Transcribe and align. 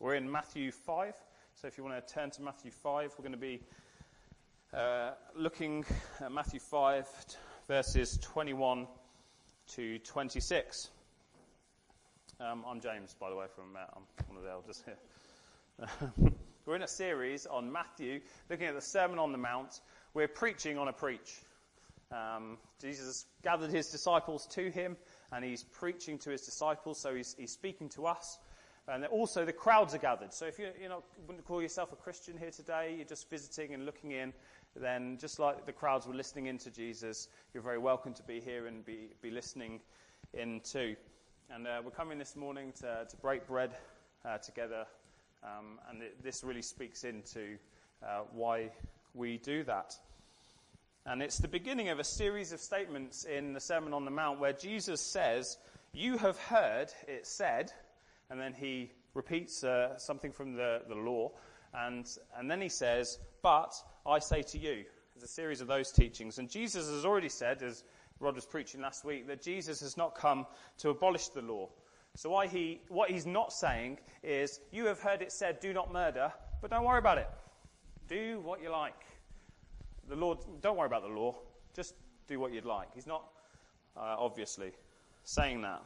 We're 0.00 0.14
in 0.14 0.32
Matthew 0.32 0.72
5. 0.72 1.14
So 1.56 1.68
if 1.68 1.76
you 1.76 1.84
want 1.84 2.06
to 2.06 2.14
turn 2.14 2.30
to 2.30 2.40
Matthew 2.40 2.70
5, 2.70 3.12
we're 3.18 3.22
going 3.22 3.32
to 3.32 3.36
be 3.38 3.60
uh, 4.72 5.10
looking 5.36 5.84
at 6.20 6.32
Matthew 6.32 6.58
5, 6.58 7.06
verses 7.68 8.18
21 8.22 8.86
to 9.74 9.98
26. 9.98 10.88
Um, 12.40 12.64
I'm 12.66 12.80
James, 12.80 13.14
by 13.20 13.28
the 13.28 13.36
way, 13.36 13.44
from 13.54 13.76
uh, 13.76 13.80
I'm 13.94 14.04
one 14.26 14.38
of 14.38 14.42
the 14.42 14.50
elders 14.50 14.82
here. 14.86 16.32
We're 16.64 16.76
in 16.76 16.82
a 16.82 16.88
series 16.88 17.44
on 17.44 17.70
Matthew, 17.70 18.20
looking 18.48 18.68
at 18.68 18.74
the 18.74 18.80
Sermon 18.80 19.18
on 19.18 19.32
the 19.32 19.38
Mount. 19.38 19.82
We're 20.14 20.28
preaching 20.28 20.78
on 20.78 20.88
a 20.88 20.94
preach. 20.94 21.42
Um, 22.10 22.56
Jesus 22.80 23.26
gathered 23.44 23.70
his 23.70 23.90
disciples 23.90 24.46
to 24.52 24.70
him, 24.70 24.96
and 25.30 25.44
he's 25.44 25.62
preaching 25.62 26.16
to 26.20 26.30
his 26.30 26.40
disciples, 26.40 26.98
so 26.98 27.14
he's, 27.14 27.36
he's 27.38 27.52
speaking 27.52 27.90
to 27.90 28.06
us. 28.06 28.38
And 28.88 29.04
also 29.06 29.44
the 29.44 29.52
crowds 29.52 29.94
are 29.94 29.98
gathered. 29.98 30.32
So 30.32 30.46
if 30.46 30.58
you 30.58 30.68
you 30.80 30.88
know, 30.88 31.02
wouldn't 31.26 31.46
call 31.46 31.62
yourself 31.62 31.92
a 31.92 31.96
Christian 31.96 32.36
here 32.36 32.50
today, 32.50 32.94
you're 32.96 33.06
just 33.06 33.30
visiting 33.30 33.74
and 33.74 33.86
looking 33.86 34.12
in, 34.12 34.32
then 34.74 35.18
just 35.18 35.38
like 35.38 35.66
the 35.66 35.72
crowds 35.72 36.06
were 36.06 36.14
listening 36.14 36.46
in 36.46 36.58
to 36.58 36.70
Jesus, 36.70 37.28
you're 37.54 37.62
very 37.62 37.78
welcome 37.78 38.14
to 38.14 38.22
be 38.22 38.40
here 38.40 38.66
and 38.66 38.84
be, 38.84 39.10
be 39.22 39.30
listening 39.30 39.80
in 40.32 40.60
too. 40.60 40.96
And 41.50 41.66
uh, 41.66 41.82
we're 41.84 41.90
coming 41.90 42.18
this 42.18 42.36
morning 42.36 42.72
to, 42.80 43.06
to 43.08 43.16
break 43.16 43.46
bread 43.46 43.70
uh, 44.24 44.38
together. 44.38 44.86
Um, 45.42 45.78
and 45.88 46.02
it, 46.02 46.22
this 46.22 46.44
really 46.44 46.62
speaks 46.62 47.04
into 47.04 47.56
uh, 48.02 48.22
why 48.32 48.70
we 49.14 49.38
do 49.38 49.64
that. 49.64 49.96
And 51.06 51.22
it's 51.22 51.38
the 51.38 51.48
beginning 51.48 51.88
of 51.88 51.98
a 51.98 52.04
series 52.04 52.52
of 52.52 52.60
statements 52.60 53.24
in 53.24 53.52
the 53.52 53.60
Sermon 53.60 53.94
on 53.94 54.04
the 54.04 54.10
Mount 54.10 54.38
where 54.38 54.52
Jesus 54.52 55.00
says, 55.00 55.56
You 55.92 56.18
have 56.18 56.38
heard 56.38 56.92
it 57.08 57.26
said, 57.26 57.72
and 58.30 58.40
then 58.40 58.54
he 58.54 58.92
repeats 59.14 59.64
uh, 59.64 59.98
something 59.98 60.32
from 60.32 60.54
the, 60.54 60.82
the 60.88 60.94
law, 60.94 61.32
and, 61.74 62.06
and 62.36 62.50
then 62.50 62.60
he 62.60 62.68
says, 62.68 63.18
But 63.42 63.74
I 64.06 64.18
say 64.18 64.42
to 64.42 64.58
you. 64.58 64.84
There's 65.14 65.24
a 65.24 65.34
series 65.34 65.60
of 65.60 65.66
those 65.66 65.92
teachings. 65.92 66.38
And 66.38 66.48
Jesus 66.48 66.88
has 66.88 67.04
already 67.04 67.28
said, 67.28 67.62
as 67.62 67.84
Rod 68.20 68.34
was 68.34 68.46
preaching 68.46 68.80
last 68.80 69.04
week, 69.04 69.26
that 69.26 69.42
Jesus 69.42 69.80
has 69.80 69.96
not 69.96 70.14
come 70.14 70.46
to 70.78 70.90
abolish 70.90 71.28
the 71.28 71.42
law. 71.42 71.68
So 72.16 72.30
why 72.30 72.46
he, 72.46 72.80
what 72.88 73.10
he's 73.10 73.26
not 73.26 73.52
saying 73.52 73.98
is, 74.22 74.60
You 74.72 74.86
have 74.86 75.00
heard 75.00 75.22
it 75.22 75.32
said, 75.32 75.60
do 75.60 75.72
not 75.72 75.92
murder, 75.92 76.32
but 76.60 76.70
don't 76.70 76.84
worry 76.84 76.98
about 76.98 77.18
it. 77.18 77.28
Do 78.08 78.40
what 78.40 78.62
you 78.62 78.70
like. 78.70 79.04
The 80.08 80.16
Lord, 80.16 80.38
don't 80.60 80.76
worry 80.76 80.86
about 80.86 81.02
the 81.02 81.08
law, 81.08 81.36
just 81.74 81.94
do 82.26 82.40
what 82.40 82.52
you'd 82.52 82.64
like. 82.64 82.88
He's 82.94 83.06
not, 83.06 83.24
uh, 83.96 84.16
obviously, 84.18 84.72
saying 85.24 85.62
that. 85.62 85.82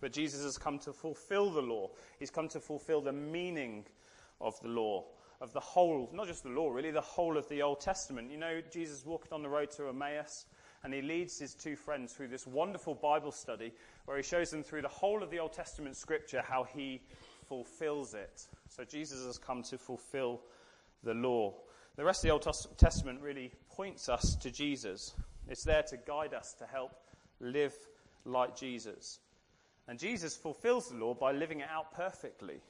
But 0.00 0.12
Jesus 0.12 0.42
has 0.44 0.58
come 0.58 0.78
to 0.80 0.92
fulfill 0.92 1.50
the 1.50 1.62
law. 1.62 1.90
He's 2.18 2.30
come 2.30 2.48
to 2.48 2.60
fulfill 2.60 3.00
the 3.00 3.12
meaning 3.12 3.84
of 4.40 4.58
the 4.60 4.68
law, 4.68 5.04
of 5.40 5.52
the 5.52 5.60
whole, 5.60 6.10
not 6.12 6.26
just 6.26 6.42
the 6.42 6.50
law, 6.50 6.70
really, 6.70 6.90
the 6.90 7.00
whole 7.00 7.36
of 7.36 7.48
the 7.48 7.62
Old 7.62 7.80
Testament. 7.80 8.30
You 8.30 8.38
know, 8.38 8.60
Jesus 8.70 9.06
walking 9.06 9.32
on 9.32 9.42
the 9.42 9.48
road 9.48 9.70
to 9.72 9.88
Emmaus, 9.88 10.46
and 10.82 10.92
he 10.92 11.00
leads 11.00 11.38
his 11.38 11.54
two 11.54 11.76
friends 11.76 12.12
through 12.12 12.28
this 12.28 12.46
wonderful 12.46 12.94
Bible 12.94 13.32
study 13.32 13.72
where 14.04 14.16
he 14.16 14.22
shows 14.22 14.50
them 14.50 14.62
through 14.62 14.82
the 14.82 14.88
whole 14.88 15.22
of 15.22 15.30
the 15.30 15.38
Old 15.38 15.52
Testament 15.52 15.96
scripture 15.96 16.42
how 16.46 16.64
he 16.64 17.00
fulfills 17.48 18.14
it. 18.14 18.46
So 18.68 18.84
Jesus 18.84 19.24
has 19.24 19.38
come 19.38 19.62
to 19.64 19.78
fulfill 19.78 20.42
the 21.02 21.14
law. 21.14 21.54
The 21.96 22.04
rest 22.04 22.24
of 22.24 22.28
the 22.28 22.32
Old 22.32 22.76
Testament 22.76 23.20
really 23.22 23.52
points 23.70 24.08
us 24.08 24.36
to 24.36 24.50
Jesus. 24.50 25.14
It's 25.48 25.64
there 25.64 25.82
to 25.84 25.96
guide 25.96 26.34
us, 26.34 26.54
to 26.54 26.66
help 26.66 26.92
live 27.40 27.74
like 28.24 28.56
Jesus. 28.56 29.20
And 29.86 29.98
Jesus 29.98 30.36
fulfills 30.36 30.88
the 30.88 30.96
law 30.96 31.14
by 31.14 31.32
living 31.32 31.60
it 31.60 31.68
out 31.70 31.92
perfectly, 31.92 32.60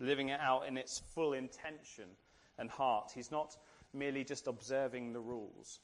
living 0.00 0.30
it 0.30 0.40
out 0.40 0.66
in 0.66 0.76
its 0.76 0.98
full 1.14 1.32
intention 1.34 2.08
and 2.58 2.68
heart. 2.68 3.12
He's 3.14 3.30
not 3.30 3.56
merely 3.92 4.24
just 4.24 4.46
observing 4.46 5.12
the 5.12 5.20
rules. 5.20 5.80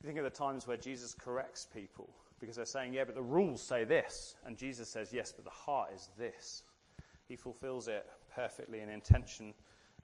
You 0.00 0.06
think 0.06 0.18
of 0.18 0.24
the 0.24 0.30
times 0.30 0.66
where 0.66 0.76
Jesus 0.76 1.14
corrects 1.14 1.66
people 1.74 2.08
because 2.38 2.54
they're 2.54 2.64
saying, 2.64 2.94
yeah, 2.94 3.04
but 3.04 3.16
the 3.16 3.22
rules 3.22 3.60
say 3.60 3.84
this. 3.84 4.36
And 4.46 4.56
Jesus 4.56 4.88
says, 4.88 5.12
yes, 5.12 5.32
but 5.32 5.44
the 5.44 5.50
heart 5.50 5.90
is 5.94 6.08
this. 6.16 6.62
He 7.26 7.34
fulfills 7.34 7.88
it 7.88 8.06
perfectly 8.34 8.80
in 8.80 8.88
intention 8.88 9.54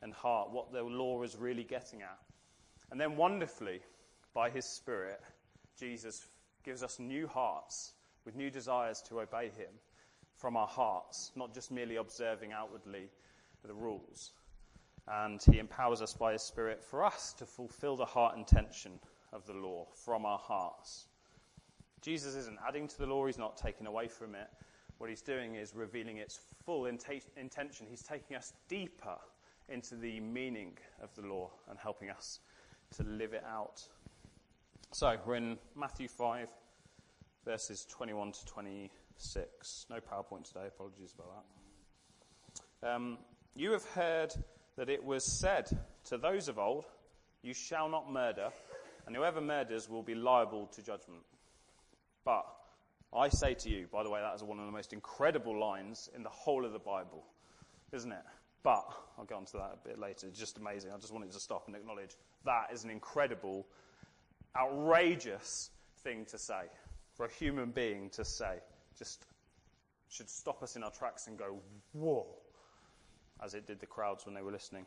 and 0.03 0.13
heart, 0.13 0.51
what 0.51 0.73
the 0.73 0.83
law 0.83 1.23
is 1.23 1.37
really 1.37 1.63
getting 1.63 2.03
at. 2.03 2.19
And 2.91 3.01
then 3.01 3.17
wonderfully, 3.17 3.81
by 4.35 4.51
his 4.51 4.65
Spirit, 4.65 5.21
Jesus 5.79 6.27
gives 6.65 6.83
us 6.83 6.99
new 6.99 7.27
hearts 7.29 7.93
with 8.25 8.35
new 8.35 8.51
desires 8.51 9.03
to 9.03 9.21
obey 9.21 9.51
him 9.57 9.71
from 10.37 10.57
our 10.57 10.67
hearts, 10.67 11.33
not 11.37 11.55
just 11.55 11.71
merely 11.71 11.97
observing 11.97 12.53
outwardly 12.53 13.09
the 13.65 13.75
rules. 13.75 14.33
And 15.07 15.43
he 15.43 15.59
empowers 15.59 16.01
us 16.01 16.15
by 16.15 16.33
his 16.33 16.43
Spirit 16.43 16.83
for 16.83 17.05
us 17.05 17.33
to 17.35 17.47
fulfill 17.47 17.97
the 17.97 18.05
heart 18.05 18.37
intention 18.37 18.93
of 19.33 19.47
the 19.47 19.53
law 19.53 19.87
from 19.93 20.25
our 20.25 20.39
hearts. 20.39 21.07
Jesus 22.01 22.35
isn't 22.35 22.59
adding 22.67 22.89
to 22.89 22.99
the 22.99 23.07
law, 23.07 23.27
he's 23.27 23.39
not 23.39 23.57
taking 23.57 23.87
away 23.87 24.09
from 24.09 24.35
it. 24.35 24.49
What 24.99 25.11
he's 25.11 25.23
doing 25.23 25.57
is 25.57 25.75
revealing 25.75 26.19
its 26.19 26.41
full 26.65 26.87
intention. 26.87 27.87
He's 27.89 28.03
taking 28.03 28.37
us 28.37 28.53
deeper 28.69 29.17
into 29.69 29.97
the 29.97 30.21
meaning 30.21 30.77
of 31.03 31.15
the 31.15 31.23
law 31.23 31.51
and 31.69 31.79
helping 31.79 32.11
us 32.11 32.41
to 32.97 33.03
live 33.05 33.33
it 33.33 33.45
out. 33.51 33.83
So, 34.93 35.17
we're 35.27 35.37
in 35.37 35.59
Matthew 35.75 36.07
5, 36.07 36.49
verses 37.45 37.87
21 37.91 38.33
to 38.33 38.47
26. 38.47 39.87
No 39.91 39.97
PowerPoint 39.97 40.45
today, 40.45 40.67
apologies 40.67 41.15
about 41.15 41.45
that. 42.83 42.95
Um, 42.95 43.19
you 43.55 43.73
have 43.73 43.85
heard 43.85 44.35
that 44.77 44.89
it 44.89 45.05
was 45.05 45.25
said 45.25 45.69
to 46.07 46.19
those 46.19 46.49
of 46.49 46.59
old, 46.59 46.87
You 47.43 47.55
shall 47.55 47.89
not 47.89 48.11
murder, 48.11 48.51
and 49.07 49.15
whoever 49.15 49.41
murders 49.41 49.89
will 49.89 50.03
be 50.03 50.15
liable 50.15 50.67
to 50.69 50.83
judgment. 50.83 51.23
But 52.25 52.47
I 53.15 53.29
say 53.29 53.55
to 53.55 53.69
you, 53.69 53.87
by 53.93 54.03
the 54.03 54.11
way, 54.11 54.21
that 54.21 54.35
is 54.35 54.43
one 54.43 54.59
of 54.59 54.67
the 54.67 54.73
most 54.73 54.93
incredible 54.93 55.59
lines 55.59 56.09
in 56.15 56.23
the 56.23 56.31
whole 56.31 56.65
of 56.65 56.73
the 56.73 56.79
Bible, 56.79 57.25
isn't 57.93 58.11
it? 58.11 58.25
But 58.63 58.87
I'll 59.19 59.27
get 59.27 59.37
onto 59.37 59.59
that 59.59 59.79
a 59.85 59.89
bit 59.89 59.99
later. 59.99 60.27
It's 60.27 60.39
just 60.39 60.57
amazing. 60.57 60.91
I 60.93 60.99
just 60.99 61.13
wanted 61.13 61.31
to 61.33 61.41
stop 61.41 61.65
and 61.67 61.77
acknowledge 61.77 62.17
that 62.47 62.69
is 62.73 62.83
an 62.83 62.91
incredible, 62.91 63.67
outrageous 64.57 65.71
thing 66.03 66.25
to 66.27 66.39
say 66.39 66.65
for 67.15 67.27
a 67.27 67.31
human 67.31 67.71
being 67.71 68.11
to 68.11 68.25
say 68.25 68.59
just 68.99 69.25
should 70.09 70.31
stop 70.31 70.63
us 70.63 70.77
in 70.77 70.85
our 70.85 70.91
tracks 70.91 71.27
and 71.27 71.39
go, 71.39 71.59
whoa, 71.93 72.27
as 73.43 73.55
it 73.55 73.67
did 73.67 73.81
the 73.81 73.87
crowds 73.87 74.25
when 74.25 74.35
they 74.35 74.43
were 74.43 74.53
listening. 74.53 74.87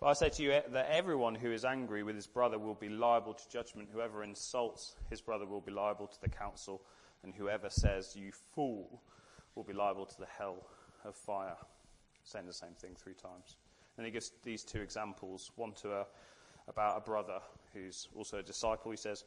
But 0.00 0.06
I 0.06 0.12
say 0.12 0.28
to 0.28 0.42
you 0.42 0.60
that 0.70 0.90
everyone 0.90 1.34
who 1.34 1.50
is 1.50 1.64
angry 1.64 2.02
with 2.02 2.14
his 2.14 2.26
brother 2.26 2.58
will 2.58 2.74
be 2.74 2.88
liable 2.88 3.34
to 3.34 3.48
judgment. 3.48 3.88
Whoever 3.92 4.22
insults 4.22 4.96
his 5.10 5.20
brother 5.20 5.46
will 5.46 5.60
be 5.60 5.72
liable 5.72 6.06
to 6.06 6.20
the 6.20 6.28
council, 6.28 6.82
and 7.22 7.34
whoever 7.34 7.70
says, 7.70 8.14
You 8.14 8.30
fool, 8.54 9.02
will 9.54 9.64
be 9.64 9.72
liable 9.72 10.06
to 10.06 10.18
the 10.18 10.26
hell 10.26 10.66
of 11.04 11.14
fire. 11.14 11.56
Saying 12.24 12.46
the 12.46 12.52
same 12.52 12.74
thing 12.78 12.96
three 12.96 13.14
times. 13.14 13.56
And 13.96 14.04
he 14.04 14.12
gives 14.12 14.32
these 14.42 14.64
two 14.64 14.80
examples 14.80 15.52
one 15.56 15.72
to 15.82 15.92
a, 15.92 16.06
about 16.68 16.98
a 16.98 17.00
brother 17.00 17.38
who's 17.72 18.08
also 18.16 18.38
a 18.38 18.42
disciple. 18.42 18.90
He 18.90 18.96
says, 18.96 19.24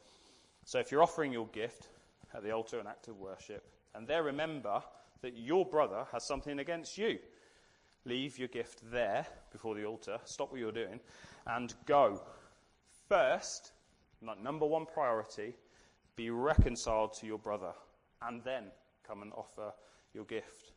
so 0.68 0.78
if 0.78 0.92
you're 0.92 1.02
offering 1.02 1.32
your 1.32 1.46
gift 1.46 1.88
at 2.34 2.42
the 2.42 2.50
altar, 2.50 2.78
an 2.78 2.86
act 2.86 3.08
of 3.08 3.16
worship, 3.16 3.66
and 3.94 4.06
there 4.06 4.22
remember 4.22 4.82
that 5.22 5.34
your 5.34 5.64
brother 5.64 6.04
has 6.12 6.26
something 6.26 6.58
against 6.58 6.98
you, 6.98 7.18
leave 8.04 8.38
your 8.38 8.48
gift 8.48 8.82
there 8.90 9.26
before 9.50 9.74
the 9.74 9.86
altar, 9.86 10.18
stop 10.26 10.50
what 10.50 10.60
you're 10.60 10.70
doing, 10.70 11.00
and 11.46 11.72
go. 11.86 12.20
First, 13.08 13.72
number 14.20 14.66
one 14.66 14.84
priority, 14.84 15.54
be 16.16 16.28
reconciled 16.28 17.14
to 17.14 17.26
your 17.26 17.38
brother, 17.38 17.72
and 18.20 18.44
then 18.44 18.64
come 19.06 19.22
and 19.22 19.32
offer 19.32 19.72
your 20.12 20.26
gift. 20.26 20.72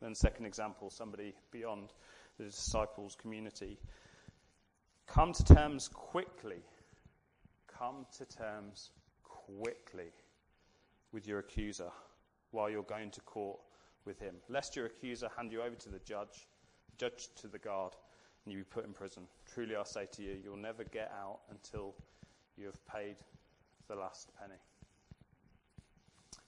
Then, 0.00 0.14
second 0.14 0.46
example, 0.46 0.88
somebody 0.88 1.34
beyond 1.50 1.88
the 2.38 2.44
disciples' 2.44 3.16
community. 3.20 3.80
Come 5.08 5.32
to 5.32 5.44
terms 5.44 5.88
quickly. 5.88 6.62
Come 7.66 8.06
to 8.18 8.24
terms 8.24 8.90
quickly 9.60 10.12
with 11.12 11.26
your 11.26 11.38
accuser 11.38 11.90
while 12.50 12.70
you're 12.70 12.82
going 12.82 13.10
to 13.10 13.20
court 13.22 13.58
with 14.04 14.18
him, 14.18 14.34
lest 14.48 14.76
your 14.76 14.86
accuser 14.86 15.28
hand 15.36 15.52
you 15.52 15.62
over 15.62 15.76
to 15.76 15.88
the 15.88 16.00
judge, 16.00 16.48
judge 16.98 17.28
to 17.36 17.48
the 17.48 17.58
guard, 17.58 17.94
and 18.44 18.52
you 18.52 18.58
be 18.58 18.64
put 18.64 18.84
in 18.84 18.92
prison. 18.92 19.24
Truly 19.52 19.76
I 19.76 19.84
say 19.84 20.06
to 20.12 20.22
you, 20.22 20.36
you'll 20.42 20.56
never 20.56 20.84
get 20.84 21.12
out 21.20 21.40
until 21.50 21.94
you 22.56 22.66
have 22.66 22.86
paid 22.86 23.16
the 23.88 23.94
last 23.94 24.30
penny. 24.40 24.58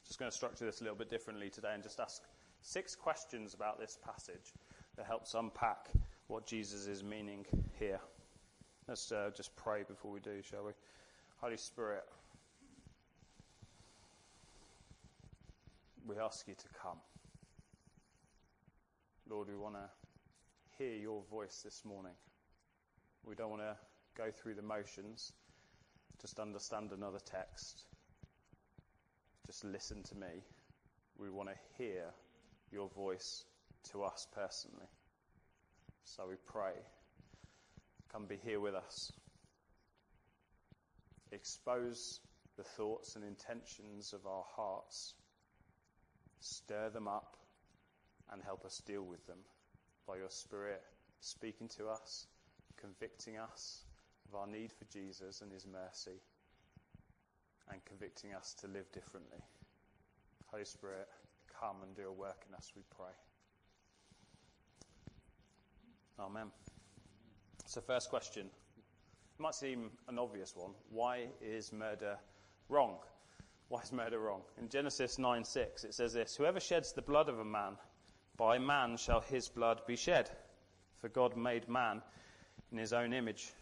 Just 0.06 0.19
going 0.19 0.31
to 0.31 0.37
structure 0.37 0.65
this 0.65 0.81
a 0.81 0.85
little 0.85 0.99
bit 0.99 1.09
differently 1.09 1.49
today 1.49 1.71
and 1.73 1.83
just 1.83 2.01
ask 2.01 2.23
six 2.61 2.95
questions 2.95 3.55
about 3.55 3.79
this 3.79 3.99
passage 4.05 4.53
that 4.97 5.06
helps 5.06 5.35
unpack 5.35 5.91
what 6.27 6.47
Jesus 6.47 6.87
is 6.87 7.03
meaning 7.03 7.45
here. 7.79 8.01
Let's 8.89 9.11
uh, 9.12 9.31
just 9.35 9.55
pray 9.56 9.83
before 9.87 10.11
we 10.11 10.21
do, 10.21 10.43
shall 10.43 10.65
we? 10.65 10.73
Holy 11.37 11.56
Spirit, 11.56 12.05
we 16.06 16.19
ask 16.19 16.47
you 16.47 16.55
to 16.55 16.69
come. 16.81 16.99
Lord, 19.29 19.49
we 19.49 19.56
want 19.56 19.75
to 19.75 19.89
hear 20.79 20.95
your 20.95 21.23
voice 21.31 21.62
this 21.65 21.83
morning. 21.85 22.12
We 23.25 23.35
don't 23.35 23.51
want 23.51 23.62
to 23.62 23.77
go 24.17 24.31
through 24.31 24.55
the 24.55 24.62
motions, 24.62 25.33
just 26.21 26.39
understand 26.39 26.93
another 26.93 27.21
text, 27.25 27.85
just 29.47 29.65
listen 29.65 30.03
to 30.05 30.15
me. 30.15 30.45
We 31.19 31.31
want 31.31 31.49
to 31.49 31.55
hear 31.79 32.12
your 32.71 32.89
voice 32.91 33.45
to 33.93 34.03
us 34.03 34.27
personally. 34.35 34.89
So 36.05 36.25
we 36.29 36.35
pray, 36.47 36.75
come 38.12 38.27
be 38.27 38.37
here 38.45 38.61
with 38.61 38.75
us. 38.75 39.12
Expose 41.33 42.21
the 42.56 42.62
thoughts 42.62 43.17
and 43.17 43.25
intentions 43.25 44.12
of 44.12 44.27
our 44.27 44.45
hearts, 44.55 45.15
stir 46.44 46.91
them 46.91 47.08
up, 47.08 47.37
and 48.31 48.43
help 48.43 48.64
us 48.64 48.82
deal 48.87 49.02
with 49.02 49.26
them 49.26 49.38
by 50.06 50.17
your 50.17 50.31
Spirit 50.31 50.82
speaking 51.20 51.69
to 51.69 51.88
us, 51.88 52.26
convicting 52.76 53.38
us 53.38 53.85
of 54.29 54.35
our 54.35 54.46
need 54.46 54.70
for 54.73 54.85
Jesus 54.93 55.41
and 55.41 55.50
his 55.50 55.67
mercy, 55.67 56.20
and 57.70 57.82
convicting 57.87 58.35
us 58.35 58.55
to 58.61 58.67
live 58.67 58.91
differently. 58.93 59.38
Holy 60.46 60.64
Spirit, 60.64 61.08
come 61.58 61.76
and 61.82 61.96
do 61.96 62.08
a 62.08 62.12
work 62.12 62.44
in 62.49 62.55
us, 62.55 62.73
we 62.76 62.82
pray. 62.94 63.14
Amen. 66.19 66.50
So, 67.67 67.81
first 67.81 68.11
question. 68.11 68.46
It 68.46 69.43
might 69.43 69.55
seem 69.55 69.91
an 70.08 70.19
obvious 70.19 70.55
one. 70.55 70.73
Why 70.91 71.26
is 71.41 71.73
murder 71.73 72.19
wrong? 72.69 72.99
Why 73.69 73.81
is 73.81 73.93
murder 73.93 74.19
wrong? 74.19 74.43
In 74.58 74.69
Genesis 74.69 75.19
9 75.19 75.44
6, 75.44 75.84
it 75.84 75.94
says 75.94 76.12
this 76.12 76.37
Whoever 76.37 76.61
sheds 76.61 76.93
the 76.93 77.02
blood 77.02 77.28
of 77.28 77.38
a 77.38 77.44
man, 77.44 77.76
by 78.37 78.58
man 78.58 78.96
shall 78.96 79.20
his 79.20 79.49
blood 79.49 79.81
be 79.87 79.96
shed. 79.96 80.31
For 80.99 81.08
God 81.08 81.37
made 81.37 81.69
man 81.69 82.02
in 82.72 82.78
his 82.78 82.93
own 82.93 83.12
image. 83.12 83.52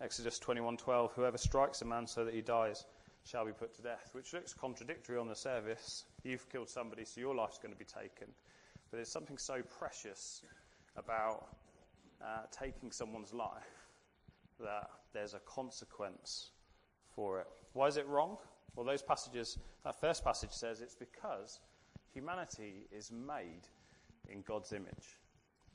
Exodus 0.00 0.38
21:12 0.38 1.12
Whoever 1.12 1.38
strikes 1.38 1.82
a 1.82 1.84
man 1.84 2.06
so 2.06 2.24
that 2.24 2.34
he 2.34 2.42
dies 2.42 2.84
shall 3.24 3.44
be 3.44 3.52
put 3.52 3.74
to 3.74 3.82
death, 3.82 4.10
which 4.12 4.32
looks 4.32 4.54
contradictory 4.54 5.18
on 5.18 5.26
the 5.26 5.34
surface. 5.34 6.04
You've 6.22 6.48
killed 6.48 6.68
somebody, 6.68 7.04
so 7.04 7.20
your 7.20 7.34
life's 7.34 7.58
going 7.58 7.72
to 7.72 7.78
be 7.78 7.84
taken. 7.84 8.28
But 8.90 8.98
there's 8.98 9.10
something 9.10 9.38
so 9.38 9.62
precious 9.62 10.42
about 10.96 11.46
uh, 12.22 12.42
taking 12.50 12.92
someone's 12.92 13.32
life 13.32 13.88
that 14.60 14.90
there's 15.12 15.34
a 15.34 15.40
consequence 15.40 16.50
for 17.14 17.40
it. 17.40 17.46
Why 17.72 17.88
is 17.88 17.96
it 17.96 18.06
wrong? 18.06 18.38
Well, 18.76 18.84
those 18.84 19.02
passages, 19.02 19.58
that 19.84 19.98
first 20.00 20.22
passage 20.22 20.52
says 20.52 20.82
it's 20.82 20.94
because 20.94 21.60
humanity 22.12 22.86
is 22.92 23.10
made 23.10 23.66
in 24.28 24.42
God's 24.42 24.72
image. 24.72 25.18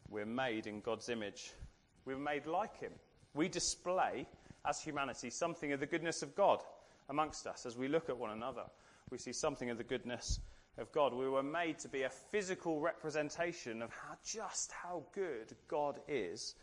We're 0.07 0.25
made 0.27 0.67
in 0.67 0.81
God's 0.81 1.09
image. 1.09 1.51
We're 2.05 2.17
made 2.17 2.45
like 2.45 2.79
Him. 2.79 2.91
We 3.33 3.49
display, 3.49 4.27
as 4.65 4.81
humanity, 4.81 5.31
something 5.31 5.73
of 5.73 5.79
the 5.79 5.87
goodness 5.87 6.21
of 6.21 6.35
God 6.35 6.59
amongst 7.09 7.47
us. 7.47 7.65
As 7.65 7.75
we 7.75 7.87
look 7.87 8.07
at 8.09 8.17
one 8.17 8.31
another, 8.31 8.65
we 9.09 9.17
see 9.17 9.33
something 9.33 9.71
of 9.71 9.77
the 9.77 9.83
goodness 9.83 10.39
of 10.77 10.91
God. 10.91 11.13
We 11.13 11.27
were 11.27 11.43
made 11.43 11.79
to 11.79 11.89
be 11.89 12.03
a 12.03 12.09
physical 12.09 12.79
representation 12.79 13.81
of 13.81 13.89
how, 13.91 14.15
just 14.23 14.71
how 14.71 15.03
good 15.13 15.53
God 15.67 15.99
is 16.07 16.55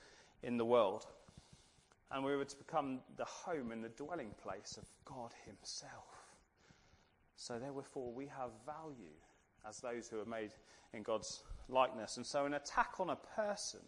in 0.43 0.57
the 0.57 0.65
world. 0.65 1.07
And 2.11 2.25
we 2.25 2.37
were 2.37 2.45
to 2.45 2.57
become 2.57 3.01
the 3.17 3.25
home 3.25 3.73
and 3.73 3.83
the 3.83 3.91
dwelling 3.91 4.31
place 4.43 4.79
of 4.79 4.85
God 5.05 5.33
Himself. 5.47 6.08
So, 7.41 7.57
therefore, 7.57 8.13
we 8.13 8.27
have 8.27 8.51
value 8.67 9.15
as 9.67 9.79
those 9.79 10.09
who 10.09 10.21
are 10.21 10.25
made 10.25 10.51
in 10.93 11.05
God's 11.05 11.45
likeness. 11.69 12.17
And 12.17 12.27
so, 12.27 12.47
an 12.47 12.55
attack 12.55 12.95
on 12.99 13.11
a 13.11 13.17
person 13.17 13.81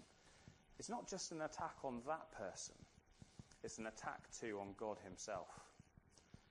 is 0.78 0.88
not 0.88 1.08
just 1.10 1.32
an 1.32 1.42
attack 1.42 1.74
on 1.82 2.00
that 2.06 2.30
person, 2.30 2.76
it's 3.64 3.78
an 3.78 3.86
attack 3.86 4.20
too 4.40 4.58
on 4.60 4.68
God 4.78 4.98
Himself, 5.02 5.48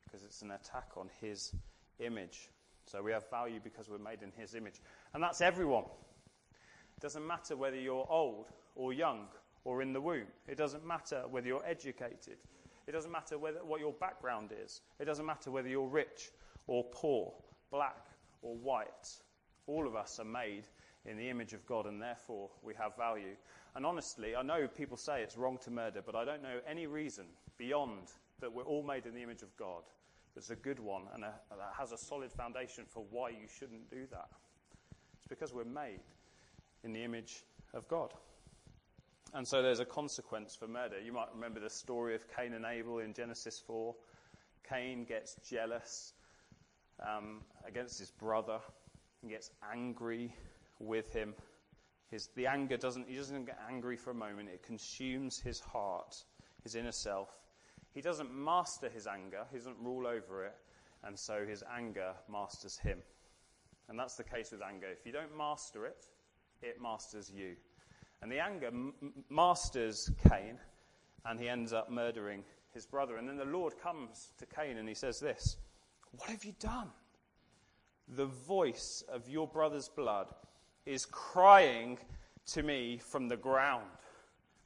because 0.04 0.24
it's 0.24 0.42
an 0.42 0.52
attack 0.52 0.90
on 0.98 1.10
His 1.22 1.54
image. 2.00 2.50
So, 2.86 3.02
we 3.02 3.14
have 3.14 3.30
value 3.30 3.62
because 3.64 3.88
we're 3.88 3.98
made 3.98 4.22
in 4.22 4.34
His 4.38 4.54
image. 4.54 4.82
And 5.14 5.24
that's 5.24 5.40
everyone. 5.40 5.86
It 5.86 7.02
doesn't 7.02 7.26
matter 7.26 7.56
whether 7.56 7.80
you're 7.80 8.08
old 8.10 8.48
or 8.76 8.92
young 8.92 9.28
or 9.64 9.82
in 9.82 9.94
the 9.94 10.02
womb, 10.02 10.28
it 10.50 10.58
doesn't 10.58 10.86
matter 10.86 11.24
whether 11.32 11.48
you're 11.48 11.66
educated. 11.66 12.40
It 12.88 12.92
doesn't 12.92 13.12
matter 13.12 13.38
whether, 13.38 13.64
what 13.64 13.80
your 13.80 13.94
background 13.94 14.50
is. 14.66 14.82
It 15.00 15.06
doesn't 15.06 15.26
matter 15.26 15.52
whether 15.52 15.70
you're 15.70 15.88
rich 15.88 16.32
or 16.70 16.84
poor, 16.92 17.34
black 17.72 18.06
or 18.44 18.56
white. 18.56 19.10
All 19.66 19.88
of 19.88 19.96
us 19.96 20.20
are 20.20 20.26
made 20.26 20.66
in 21.06 21.18
the 21.18 21.30
image 21.30 21.54
of 21.54 21.66
God, 21.66 21.88
and 21.88 22.00
therefore 22.00 22.50
we 22.62 22.74
have 22.76 22.96
value. 22.96 23.36
And 23.76 23.86
honestly, 23.86 24.36
I 24.36 24.44
know 24.44 24.68
people 24.68 24.98
say 24.98 25.22
it's 25.24 25.36
wrong 25.36 25.58
to 25.64 25.72
murder, 25.72 26.02
but 26.06 26.16
I 26.16 26.26
don't 26.26 26.44
know 26.44 26.60
any 26.70 26.86
reason 26.86 27.26
beyond 27.58 28.12
that 28.40 28.54
we're 28.54 28.64
all 28.64 28.84
made 28.84 29.06
in 29.08 29.16
the 29.16 29.24
image 29.24 29.42
of 29.42 29.56
God 29.58 29.84
that's 30.36 30.52
a 30.52 30.56
good 30.56 30.80
one 30.80 31.04
and 31.14 31.24
a, 31.24 31.34
that 31.50 31.74
has 31.78 31.92
a 31.92 31.98
solid 31.98 32.32
foundation 32.32 32.86
for 32.88 33.04
why 33.10 33.30
you 33.30 33.48
shouldn't 33.60 33.90
do 33.90 34.06
that. 34.12 34.30
It's 35.18 35.28
because 35.28 35.54
we're 35.54 35.66
made 35.66 36.02
in 36.84 36.94
the 36.94 37.04
image 37.04 37.44
of 37.74 37.88
God. 37.88 38.14
And 39.34 39.48
so 39.48 39.62
there's 39.62 39.80
a 39.80 39.86
consequence 39.86 40.56
for 40.56 40.68
murder. 40.68 41.00
You 41.00 41.14
might 41.14 41.28
remember 41.34 41.60
the 41.60 41.70
story 41.70 42.16
of 42.16 42.24
Cain 42.36 42.54
and 42.54 42.64
Abel 42.64 43.00
in 43.00 43.14
Genesis 43.14 43.62
4. 43.66 43.96
Cain 44.70 45.04
gets 45.04 45.36
jealous 45.50 46.14
um, 47.06 47.42
against 47.68 48.00
his 48.00 48.12
brother, 48.12 48.60
he 49.22 49.30
gets 49.30 49.52
angry 49.72 50.34
with 50.80 51.14
him. 51.14 51.34
His, 52.10 52.28
the 52.36 52.48
anger 52.48 52.78
doesn't, 52.78 53.08
he 53.08 53.16
doesn't 53.16 53.46
get 53.46 53.60
angry 53.70 53.98
for 53.98 54.12
a 54.12 54.16
moment. 54.16 54.50
It 54.50 54.64
consumes 54.64 55.40
his 55.40 55.60
heart, 55.60 56.24
his 56.64 56.76
inner 56.76 56.92
self. 56.92 57.40
He 57.94 58.02
doesn't 58.02 58.34
master 58.34 58.90
his 58.90 59.08
anger. 59.08 59.46
He 59.52 59.58
doesn't 59.58 59.78
rule 59.82 60.08
over 60.08 60.46
it. 60.46 60.56
And 61.04 61.18
so 61.18 61.46
his 61.46 61.64
anger 61.76 62.14
masters 62.32 62.78
him. 62.78 63.00
And 63.88 63.98
that's 63.98 64.16
the 64.16 64.24
case 64.24 64.52
with 64.52 64.62
anger. 64.62 64.88
If 64.88 65.06
you 65.06 65.12
don't 65.12 65.36
master 65.38 65.86
it, 65.86 66.06
it 66.62 66.82
masters 66.82 67.32
you. 67.32 67.56
And 68.22 68.32
the 68.32 68.40
anger 68.40 68.68
m- 68.68 68.94
masters 69.30 70.12
Cain, 70.30 70.58
and 71.26 71.40
he 71.40 71.48
ends 71.48 71.74
up 71.74 71.90
murdering 71.90 72.44
his 72.74 72.86
brother. 72.86 73.18
And 73.18 73.28
then 73.28 73.38
the 73.38 73.46
Lord 73.46 73.80
comes 73.82 74.30
to 74.38 74.46
Cain 74.46 74.78
and 74.78 74.88
he 74.88 74.94
says 74.94 75.20
this 75.20 75.58
What 76.12 76.30
have 76.30 76.44
you 76.44 76.54
done? 76.60 76.90
The 78.08 78.26
voice 78.26 79.04
of 79.12 79.30
your 79.30 79.48
brother's 79.48 79.90
blood 79.90 80.28
is 80.86 81.06
crying 81.06 82.00
to 82.48 82.64
me 82.64 82.98
from 82.98 83.28
the 83.28 83.38
ground, 83.38 83.86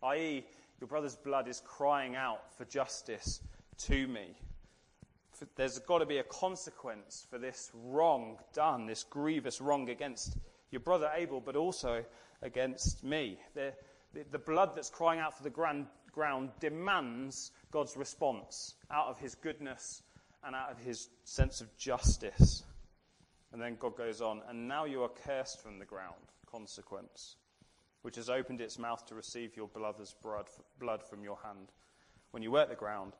i.e., 0.03 0.45
your 0.79 0.87
brother's 0.87 1.15
blood 1.15 1.47
is 1.47 1.61
crying 1.65 2.15
out 2.15 2.53
for 2.57 2.65
justice 2.65 3.41
to 3.77 4.07
me. 4.07 4.35
There's 5.55 5.79
got 5.79 5.99
to 5.99 6.05
be 6.05 6.19
a 6.19 6.23
consequence 6.23 7.25
for 7.29 7.37
this 7.37 7.71
wrong 7.73 8.37
done, 8.53 8.85
this 8.85 9.03
grievous 9.03 9.59
wrong 9.59 9.89
against 9.89 10.37
your 10.71 10.79
brother 10.79 11.11
Abel, 11.13 11.41
but 11.41 11.55
also 11.55 12.03
against 12.41 13.03
me. 13.03 13.37
The, 13.53 13.73
the, 14.13 14.25
the 14.31 14.39
blood 14.39 14.71
that's 14.75 14.89
crying 14.89 15.19
out 15.19 15.35
for 15.35 15.43
the 15.43 15.49
grand, 15.49 15.87
ground 16.11 16.51
demands 16.59 17.51
God's 17.71 17.97
response 17.97 18.75
out 18.91 19.07
of 19.07 19.19
his 19.19 19.35
goodness 19.35 20.03
and 20.45 20.55
out 20.55 20.71
of 20.71 20.79
his 20.79 21.09
sense 21.23 21.61
of 21.61 21.75
justice. 21.77 22.63
And 23.51 23.61
then 23.61 23.77
God 23.79 23.95
goes 23.95 24.21
on, 24.21 24.41
and 24.49 24.67
now 24.67 24.85
you 24.85 25.03
are 25.03 25.11
cursed 25.25 25.61
from 25.61 25.79
the 25.79 25.85
ground, 25.85 26.15
consequence, 26.49 27.35
which 28.01 28.15
has 28.15 28.29
opened 28.29 28.61
its 28.61 28.79
mouth 28.79 29.05
to 29.07 29.15
receive 29.15 29.55
your 29.55 29.67
brother's 29.67 30.15
blood 30.79 31.03
from 31.03 31.23
your 31.23 31.37
hand. 31.43 31.71
When 32.31 32.43
you 32.43 32.51
work 32.51 32.69
the 32.69 32.75
ground, 32.75 33.13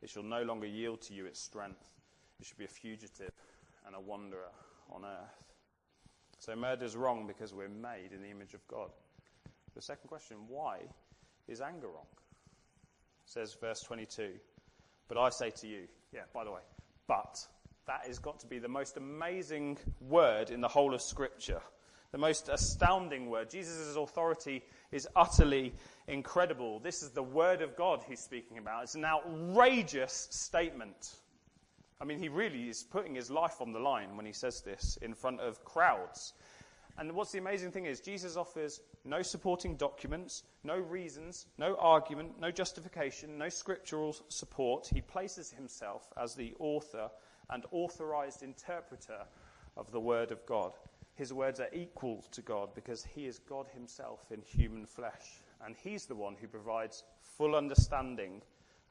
it 0.00 0.08
shall 0.08 0.22
no 0.22 0.42
longer 0.42 0.66
yield 0.66 1.02
to 1.02 1.14
you 1.14 1.26
its 1.26 1.40
strength. 1.40 1.92
It 2.38 2.46
shall 2.46 2.58
be 2.58 2.64
a 2.64 2.68
fugitive 2.68 3.32
and 3.86 3.94
a 3.94 4.00
wanderer 4.00 4.52
on 4.90 5.04
earth. 5.04 5.52
So 6.38 6.56
murder 6.56 6.84
is 6.84 6.96
wrong 6.96 7.26
because 7.26 7.52
we're 7.52 7.68
made 7.68 8.12
in 8.14 8.22
the 8.22 8.30
image 8.30 8.54
of 8.54 8.66
God. 8.66 8.90
The 9.74 9.82
second 9.82 10.08
question, 10.08 10.36
why 10.48 10.78
is 11.48 11.60
anger 11.60 11.88
wrong? 11.88 12.06
It 13.24 13.30
says 13.30 13.56
verse 13.60 13.82
22, 13.82 14.30
but 15.08 15.18
I 15.18 15.28
say 15.30 15.50
to 15.50 15.66
you, 15.66 15.88
yeah, 16.12 16.22
by 16.32 16.44
the 16.44 16.50
way, 16.50 16.60
but 17.06 17.46
that 17.86 18.06
has 18.06 18.18
got 18.18 18.40
to 18.40 18.46
be 18.46 18.58
the 18.58 18.68
most 18.68 18.96
amazing 18.96 19.78
word 20.00 20.50
in 20.50 20.60
the 20.60 20.68
whole 20.68 20.94
of 20.94 21.02
Scripture. 21.02 21.60
The 22.12 22.18
most 22.18 22.48
astounding 22.48 23.30
word. 23.30 23.50
Jesus' 23.50 23.94
authority 23.94 24.64
is 24.90 25.06
utterly 25.14 25.72
incredible. 26.08 26.80
This 26.80 27.04
is 27.04 27.10
the 27.10 27.22
word 27.22 27.62
of 27.62 27.76
God 27.76 28.02
he's 28.08 28.18
speaking 28.18 28.58
about. 28.58 28.82
It's 28.82 28.96
an 28.96 29.04
outrageous 29.04 30.26
statement. 30.30 31.14
I 32.00 32.04
mean, 32.04 32.18
he 32.18 32.28
really 32.28 32.68
is 32.68 32.82
putting 32.82 33.14
his 33.14 33.30
life 33.30 33.60
on 33.60 33.72
the 33.72 33.78
line 33.78 34.16
when 34.16 34.26
he 34.26 34.32
says 34.32 34.60
this 34.62 34.98
in 35.02 35.14
front 35.14 35.40
of 35.40 35.64
crowds. 35.64 36.32
And 36.98 37.12
what's 37.12 37.30
the 37.30 37.38
amazing 37.38 37.70
thing 37.70 37.86
is, 37.86 38.00
Jesus 38.00 38.36
offers 38.36 38.80
no 39.04 39.22
supporting 39.22 39.76
documents, 39.76 40.42
no 40.62 40.76
reasons, 40.76 41.46
no 41.58 41.76
argument, 41.76 42.38
no 42.40 42.50
justification, 42.50 43.38
no 43.38 43.48
scriptural 43.48 44.14
support. 44.28 44.86
He 44.86 45.00
places 45.00 45.50
himself 45.50 46.12
as 46.16 46.34
the 46.34 46.54
author 46.58 47.10
and 47.48 47.64
authorized 47.72 48.42
interpreter 48.42 49.24
of 49.76 49.90
the 49.90 50.00
Word 50.00 50.30
of 50.30 50.44
God. 50.46 50.72
his 51.20 51.34
words 51.34 51.60
are 51.60 51.68
equal 51.74 52.24
to 52.32 52.40
God 52.40 52.70
because 52.74 53.04
he 53.04 53.26
is 53.26 53.40
God 53.40 53.66
himself 53.74 54.20
in 54.30 54.40
human 54.40 54.86
flesh. 54.86 55.42
And 55.62 55.76
he's 55.76 56.06
the 56.06 56.14
one 56.14 56.34
who 56.40 56.48
provides 56.48 57.04
full 57.20 57.54
understanding 57.54 58.40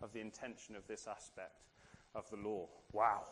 of 0.03 0.13
the 0.13 0.19
intention 0.19 0.75
of 0.75 0.85
this 0.85 1.07
aspect 1.07 1.65
of 2.13 2.29
the 2.29 2.35
law. 2.35 2.67
Wow. 2.93 3.23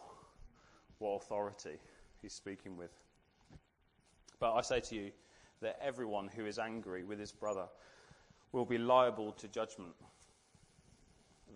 What 0.98 1.18
authority 1.18 1.78
he's 2.24 2.34
speaking 2.34 2.76
with. 2.76 2.90
But 4.40 4.56
I 4.56 4.62
say 4.62 4.80
to 4.80 4.96
you 4.96 5.12
that 5.62 5.80
everyone 5.82 6.28
who 6.28 6.46
is 6.46 6.60
angry 6.60 7.04
with 7.04 7.20
his 7.20 7.32
brother 7.32 7.68
will 8.52 8.66
be 8.66 8.78
liable 8.78 9.32
to 9.34 9.48
judgment. 9.48 9.94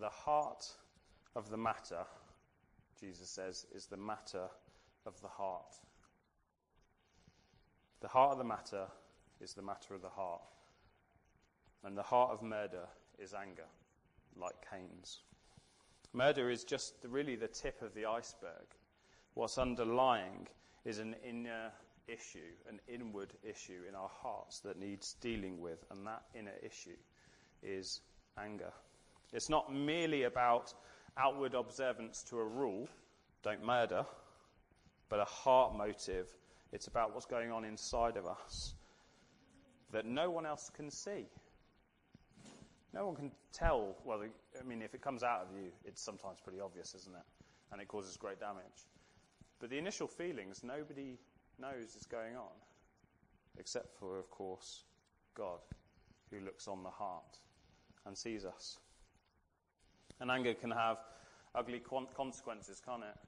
The 0.00 0.08
heart 0.08 0.66
of 1.36 1.50
the 1.50 1.56
matter, 1.56 2.04
Jesus 3.00 3.28
says, 3.28 3.66
is 3.74 3.86
the 3.86 3.96
matter 3.96 4.48
of 5.06 5.20
the 5.20 5.28
heart. 5.28 5.74
The 8.00 8.08
heart 8.08 8.32
of 8.32 8.38
the 8.38 8.44
matter 8.44 8.86
is 9.40 9.54
the 9.54 9.62
matter 9.62 9.94
of 9.94 10.02
the 10.02 10.08
heart. 10.08 10.42
And 11.84 11.96
the 11.96 12.02
heart 12.02 12.30
of 12.30 12.42
murder 12.42 12.86
is 13.18 13.34
anger, 13.34 13.66
like 14.36 14.54
Cain's. 14.70 15.20
Murder 16.12 16.50
is 16.50 16.64
just 16.64 16.94
really 17.08 17.36
the 17.36 17.48
tip 17.48 17.80
of 17.82 17.94
the 17.94 18.04
iceberg. 18.04 18.66
What's 19.34 19.58
underlying 19.58 20.46
is 20.84 20.98
an 20.98 21.16
inner 21.26 21.72
issue, 22.08 22.52
an 22.68 22.80
inward 22.88 23.32
issue 23.42 23.80
in 23.88 23.94
our 23.94 24.10
hearts 24.22 24.60
that 24.60 24.78
needs 24.78 25.14
dealing 25.20 25.60
with, 25.60 25.84
and 25.90 26.06
that 26.06 26.22
inner 26.34 26.54
issue 26.62 26.96
is 27.62 28.00
anger. 28.38 28.72
It's 29.32 29.48
not 29.48 29.72
merely 29.72 30.24
about 30.24 30.74
outward 31.16 31.54
observance 31.54 32.22
to 32.24 32.38
a 32.38 32.44
rule, 32.44 32.88
don't 33.42 33.64
murder, 33.64 34.04
but 35.08 35.20
a 35.20 35.24
heart 35.24 35.76
motive. 35.76 36.26
It's 36.72 36.86
about 36.86 37.14
what's 37.14 37.26
going 37.26 37.50
on 37.50 37.64
inside 37.64 38.16
of 38.16 38.26
us 38.26 38.74
that 39.92 40.06
no 40.06 40.30
one 40.30 40.46
else 40.46 40.70
can 40.74 40.90
see. 40.90 41.26
No 42.94 43.06
one 43.06 43.14
can 43.14 43.30
tell. 43.52 43.96
Well, 44.04 44.22
I 44.58 44.64
mean, 44.64 44.82
if 44.82 44.94
it 44.94 45.00
comes 45.00 45.22
out 45.22 45.42
of 45.42 45.56
you, 45.56 45.70
it's 45.84 46.02
sometimes 46.02 46.40
pretty 46.40 46.60
obvious, 46.60 46.94
isn't 46.94 47.14
it? 47.14 47.22
And 47.72 47.80
it 47.80 47.88
causes 47.88 48.16
great 48.16 48.40
damage. 48.40 48.86
But 49.60 49.70
the 49.70 49.78
initial 49.78 50.06
feelings, 50.06 50.62
nobody 50.62 51.18
knows 51.58 51.94
is 51.96 52.06
going 52.06 52.36
on, 52.36 52.54
except 53.58 53.96
for, 53.98 54.18
of 54.18 54.30
course, 54.30 54.84
God, 55.34 55.60
who 56.30 56.40
looks 56.40 56.68
on 56.68 56.82
the 56.82 56.90
heart 56.90 57.38
and 58.06 58.16
sees 58.16 58.44
us. 58.44 58.78
And 60.20 60.30
anger 60.30 60.54
can 60.54 60.70
have 60.70 60.98
ugly 61.54 61.80
consequences, 62.14 62.80
can't 62.84 63.02
it? 63.02 63.18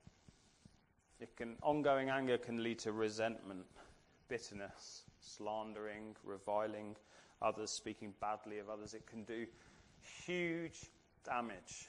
It 1.22 1.36
can, 1.36 1.56
ongoing 1.62 2.10
anger 2.10 2.38
can 2.38 2.62
lead 2.62 2.78
to 2.80 2.92
resentment, 2.92 3.66
bitterness, 4.28 5.04
slandering, 5.20 6.16
reviling 6.24 6.96
others, 7.40 7.70
speaking 7.70 8.14
badly 8.20 8.58
of 8.58 8.68
others. 8.68 8.94
It 8.94 9.06
can 9.06 9.24
do 9.24 9.46
huge 10.26 10.90
damage, 11.24 11.88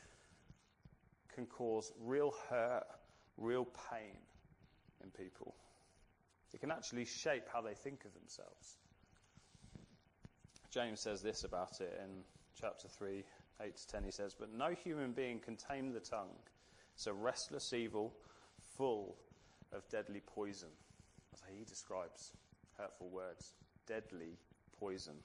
can 1.33 1.45
cause 1.45 1.91
real 2.01 2.33
hurt, 2.49 2.85
real 3.37 3.67
pain 3.91 4.17
in 5.03 5.09
people. 5.11 5.55
It 6.55 6.61
can 6.61 6.71
actually 6.71 7.03
shape 7.03 7.43
how 7.51 7.59
they 7.59 7.73
think 7.73 8.05
of 8.05 8.13
themselves. 8.13 8.77
James 10.71 11.01
says 11.01 11.21
this 11.21 11.43
about 11.43 11.81
it 11.81 11.99
in 12.01 12.23
chapter 12.57 12.87
3, 12.87 13.25
8 13.61 13.75
to 13.75 13.87
10. 13.87 14.03
He 14.05 14.11
says, 14.11 14.33
But 14.39 14.53
no 14.53 14.69
human 14.69 15.11
being 15.11 15.39
can 15.39 15.57
tame 15.57 15.91
the 15.91 15.99
tongue. 15.99 16.33
It's 16.93 17.07
a 17.07 17.13
restless 17.13 17.73
evil 17.73 18.13
full 18.77 19.17
of 19.73 19.85
deadly 19.89 20.21
poison. 20.25 20.69
That's 21.29 21.41
how 21.41 21.49
he 21.53 21.65
describes 21.65 22.31
hurtful 22.77 23.09
words. 23.09 23.55
Deadly 23.85 24.37
poison. 24.79 25.15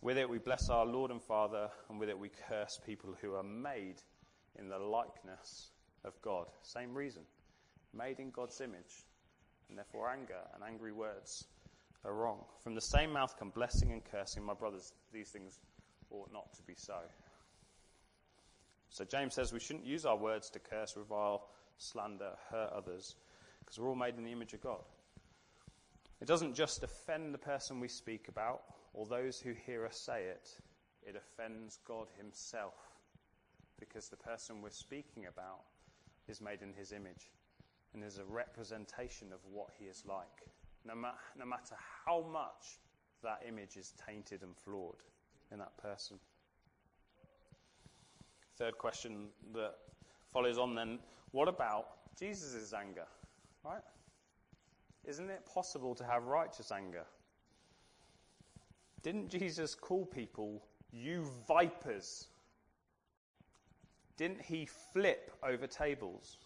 With 0.00 0.18
it 0.18 0.28
we 0.28 0.38
bless 0.38 0.68
our 0.68 0.84
Lord 0.84 1.12
and 1.12 1.22
Father, 1.22 1.70
and 1.88 2.00
with 2.00 2.08
it 2.08 2.18
we 2.18 2.32
curse 2.48 2.80
people 2.84 3.16
who 3.22 3.34
are 3.34 3.44
made 3.44 4.02
in 4.58 4.68
the 4.68 4.80
likeness 4.80 5.70
of 6.04 6.20
God. 6.22 6.48
Same 6.62 6.92
reason. 6.92 7.22
Made 7.96 8.18
in 8.18 8.32
God's 8.32 8.60
image. 8.60 9.06
And 9.68 9.78
therefore 9.78 10.10
anger 10.10 10.40
and 10.54 10.62
angry 10.62 10.92
words 10.92 11.46
are 12.04 12.12
wrong. 12.12 12.44
From 12.62 12.74
the 12.74 12.80
same 12.80 13.12
mouth 13.12 13.34
come 13.38 13.50
blessing 13.50 13.92
and 13.92 14.02
cursing. 14.04 14.44
My 14.44 14.54
brothers, 14.54 14.92
these 15.12 15.30
things 15.30 15.60
ought 16.10 16.32
not 16.32 16.52
to 16.54 16.62
be 16.62 16.74
so. 16.76 16.98
So 18.90 19.04
James 19.04 19.34
says 19.34 19.52
we 19.52 19.60
shouldn't 19.60 19.86
use 19.86 20.06
our 20.06 20.16
words 20.16 20.50
to 20.50 20.58
curse, 20.58 20.96
revile, 20.96 21.48
slander, 21.78 22.32
hurt 22.50 22.70
others, 22.72 23.16
because 23.60 23.78
we're 23.78 23.88
all 23.88 23.96
made 23.96 24.16
in 24.16 24.24
the 24.24 24.32
image 24.32 24.54
of 24.54 24.60
God. 24.60 24.84
It 26.20 26.28
doesn't 26.28 26.54
just 26.54 26.82
offend 26.82 27.34
the 27.34 27.38
person 27.38 27.80
we 27.80 27.88
speak 27.88 28.28
about 28.28 28.62
or 28.92 29.04
those 29.04 29.40
who 29.40 29.52
hear 29.52 29.84
us 29.84 29.98
say 29.98 30.26
it, 30.26 30.48
it 31.02 31.16
offends 31.16 31.80
God 31.84 32.06
Himself, 32.16 32.74
because 33.80 34.08
the 34.08 34.16
person 34.16 34.62
we're 34.62 34.70
speaking 34.70 35.26
about 35.26 35.62
is 36.28 36.40
made 36.40 36.62
in 36.62 36.72
His 36.72 36.92
image 36.92 37.30
and 37.94 38.04
is 38.04 38.18
a 38.18 38.24
representation 38.24 39.32
of 39.32 39.38
what 39.50 39.68
He 39.78 39.86
is 39.86 40.02
like, 40.06 40.48
no, 40.84 40.94
ma- 40.94 41.12
no 41.38 41.46
matter 41.46 41.76
how 42.04 42.24
much 42.32 42.78
that 43.22 43.42
image 43.48 43.76
is 43.76 43.94
tainted 44.06 44.42
and 44.42 44.54
flawed 44.56 45.02
in 45.50 45.58
that 45.58 45.76
person. 45.78 46.18
Third 48.58 48.78
question 48.78 49.28
that 49.54 49.74
follows 50.32 50.58
on 50.58 50.74
then 50.74 50.98
what 51.32 51.48
about 51.48 51.86
Jesus' 52.18 52.72
anger? 52.72 53.06
Right? 53.64 53.82
Isn't 55.04 55.30
it 55.30 55.44
possible 55.52 55.94
to 55.96 56.04
have 56.04 56.26
righteous 56.26 56.70
anger? 56.70 57.04
Didn't 59.02 59.28
Jesus 59.28 59.74
call 59.74 60.06
people, 60.06 60.62
you 60.92 61.26
vipers? 61.48 62.28
Didn't 64.16 64.40
he 64.40 64.66
flip 64.92 65.32
over 65.42 65.66
tables? 65.66 66.38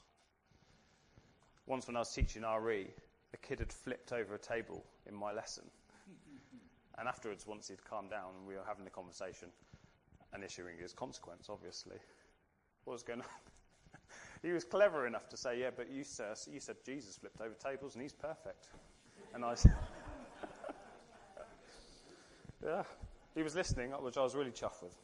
Once 1.68 1.86
when 1.86 1.96
I 1.96 1.98
was 1.98 2.10
teaching 2.10 2.42
RE, 2.42 2.86
a 3.34 3.36
kid 3.36 3.58
had 3.58 3.70
flipped 3.70 4.12
over 4.12 4.34
a 4.34 4.38
table 4.38 4.82
in 5.06 5.14
my 5.14 5.32
lesson. 5.32 5.64
And 6.96 7.06
afterwards, 7.06 7.46
once 7.46 7.68
he'd 7.68 7.84
calmed 7.84 8.10
down 8.10 8.30
and 8.38 8.46
we 8.46 8.54
were 8.54 8.64
having 8.66 8.84
the 8.84 8.90
conversation 8.90 9.48
and 10.32 10.42
issuing 10.42 10.78
his 10.80 10.94
consequence, 10.94 11.48
obviously, 11.50 11.98
what 12.84 12.94
was 12.94 13.02
going 13.02 13.20
on? 13.20 13.26
he 14.42 14.52
was 14.52 14.64
clever 14.64 15.06
enough 15.06 15.28
to 15.28 15.36
say, 15.36 15.60
Yeah, 15.60 15.68
but 15.76 15.90
you, 15.90 16.04
sir, 16.04 16.34
you 16.50 16.58
said 16.58 16.76
Jesus 16.86 17.18
flipped 17.18 17.42
over 17.42 17.54
tables 17.54 17.94
and 17.94 18.02
he's 18.02 18.14
perfect. 18.14 18.68
And 19.34 19.44
I 19.44 19.54
said, 19.54 19.74
Yeah. 22.64 22.82
He 23.34 23.42
was 23.42 23.54
listening, 23.54 23.90
which 23.90 24.16
I 24.16 24.22
was 24.22 24.34
really 24.34 24.52
chuffed 24.52 24.82
with. 24.82 24.96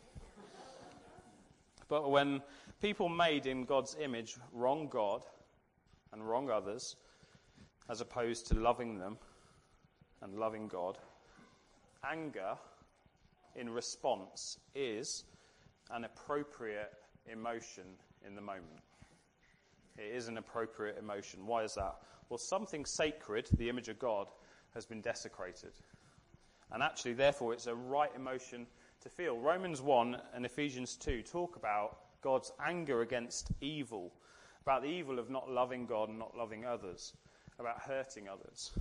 But 1.89 2.11
when 2.11 2.41
people 2.81 3.11
made 3.11 3.47
in 3.47 3.65
God's 3.65 3.97
image 4.01 4.37
wrong 4.53 4.89
God 4.89 5.25
and 6.15 6.27
wrong 6.27 6.49
others, 6.49 6.97
as 7.91 8.01
opposed 8.01 8.47
to 8.47 8.55
loving 8.55 8.99
them 8.99 9.19
and 10.23 10.39
loving 10.39 10.69
God, 10.69 10.97
anger 12.11 12.57
in 13.57 13.69
response 13.69 14.59
is 14.75 15.25
an 15.91 16.05
appropriate 16.05 16.93
emotion 17.31 17.85
in 18.27 18.35
the 18.35 18.41
moment. 18.41 18.81
It 19.99 20.15
is 20.15 20.29
an 20.29 20.39
appropriate 20.39 20.99
emotion. 20.99 21.47
Why 21.47 21.63
is 21.65 21.75
that? 21.75 21.97
Well, 22.29 22.39
something 22.39 22.87
sacred, 22.87 23.49
the 23.59 23.69
image 23.69 23.89
of 23.89 23.99
God, 23.99 24.29
has 24.73 24.87
been 24.87 25.01
desecrated. 25.01 25.73
And 26.73 26.83
actually, 26.83 27.13
therefore, 27.13 27.53
it's 27.53 27.67
a 27.67 27.75
right 27.75 28.11
emotion 28.17 28.67
to 29.03 29.09
feel. 29.09 29.39
Romans 29.39 29.83
1 29.83 30.17
and 30.35 30.47
Ephesians 30.47 30.97
2 30.97 31.23
talk 31.23 31.57
about 31.57 31.99
God's 32.23 32.51
anger 32.65 33.03
against 33.03 33.53
evil, 33.61 34.13
about 34.65 34.83
the 34.83 34.89
evil 34.89 35.19
of 35.19 35.29
not 35.29 35.51
loving 35.51 35.87
God 35.87 36.09
and 36.09 36.19
not 36.19 36.37
loving 36.37 36.65
others, 36.65 37.13
about 37.59 37.81
hurting 37.81 38.29
others. 38.29 38.73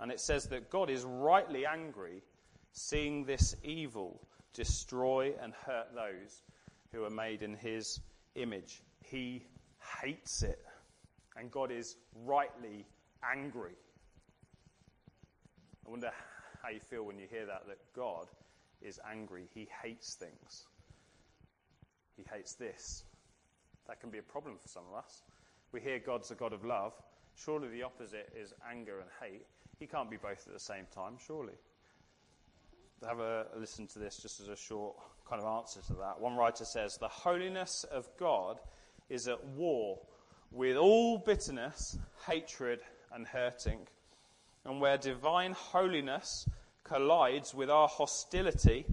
And 0.00 0.10
it 0.10 0.18
says 0.18 0.46
that 0.46 0.70
God 0.70 0.88
is 0.88 1.04
rightly 1.04 1.66
angry 1.66 2.22
seeing 2.72 3.24
this 3.24 3.54
evil 3.62 4.20
destroy 4.54 5.34
and 5.42 5.52
hurt 5.66 5.94
those 5.94 6.42
who 6.92 7.04
are 7.04 7.10
made 7.10 7.42
in 7.42 7.54
his 7.54 8.00
image. 8.34 8.82
He 9.04 9.44
hates 10.02 10.42
it. 10.42 10.64
And 11.36 11.50
God 11.50 11.70
is 11.70 11.96
rightly 12.24 12.86
angry. 13.22 13.76
I 15.86 15.90
wonder 15.90 16.10
how 16.62 16.70
you 16.70 16.80
feel 16.80 17.04
when 17.04 17.18
you 17.18 17.26
hear 17.30 17.44
that, 17.46 17.66
that 17.68 17.78
God 17.94 18.28
is 18.80 18.98
angry. 19.10 19.48
He 19.52 19.68
hates 19.82 20.14
things. 20.14 20.64
He 22.16 22.24
hates 22.32 22.54
this. 22.54 23.04
That 23.88 24.00
can 24.00 24.10
be 24.10 24.18
a 24.18 24.22
problem 24.22 24.56
for 24.60 24.68
some 24.68 24.84
of 24.90 24.98
us. 25.04 25.22
We 25.72 25.80
hear 25.80 25.98
God's 25.98 26.30
a 26.30 26.34
God 26.34 26.52
of 26.52 26.64
love. 26.64 26.92
Surely 27.36 27.68
the 27.68 27.82
opposite 27.82 28.32
is 28.40 28.54
anger 28.70 29.00
and 29.00 29.08
hate. 29.20 29.46
He 29.78 29.86
can't 29.86 30.10
be 30.10 30.16
both 30.16 30.46
at 30.46 30.52
the 30.52 30.60
same 30.60 30.86
time, 30.94 31.14
surely. 31.26 31.54
Have 33.06 33.18
a 33.18 33.46
listen 33.56 33.86
to 33.88 33.98
this 33.98 34.16
just 34.16 34.40
as 34.40 34.48
a 34.48 34.56
short 34.56 34.96
kind 35.28 35.42
of 35.42 35.48
answer 35.58 35.80
to 35.88 35.94
that. 35.94 36.20
One 36.20 36.36
writer 36.36 36.64
says, 36.64 36.96
The 36.96 37.08
holiness 37.08 37.84
of 37.90 38.08
God 38.18 38.60
is 39.10 39.28
at 39.28 39.44
war 39.44 39.98
with 40.50 40.76
all 40.76 41.18
bitterness, 41.18 41.98
hatred, 42.26 42.80
and 43.12 43.26
hurting. 43.26 43.80
And 44.64 44.80
where 44.80 44.96
divine 44.96 45.52
holiness 45.52 46.48
collides 46.84 47.52
with 47.52 47.68
our 47.68 47.88
hostility, 47.88 48.86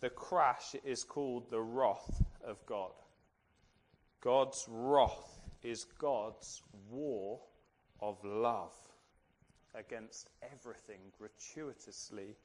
the 0.00 0.10
crash 0.10 0.74
is 0.84 1.04
called 1.04 1.50
the 1.50 1.60
wrath 1.60 2.22
of 2.44 2.64
God. 2.66 2.90
God's 4.20 4.66
wrath 4.68 5.40
is 5.62 5.84
God's 5.84 6.62
war 6.90 7.40
of 8.00 8.22
love 8.24 8.74
against 9.74 10.30
everything 10.42 11.00
gratuitously 11.18 12.36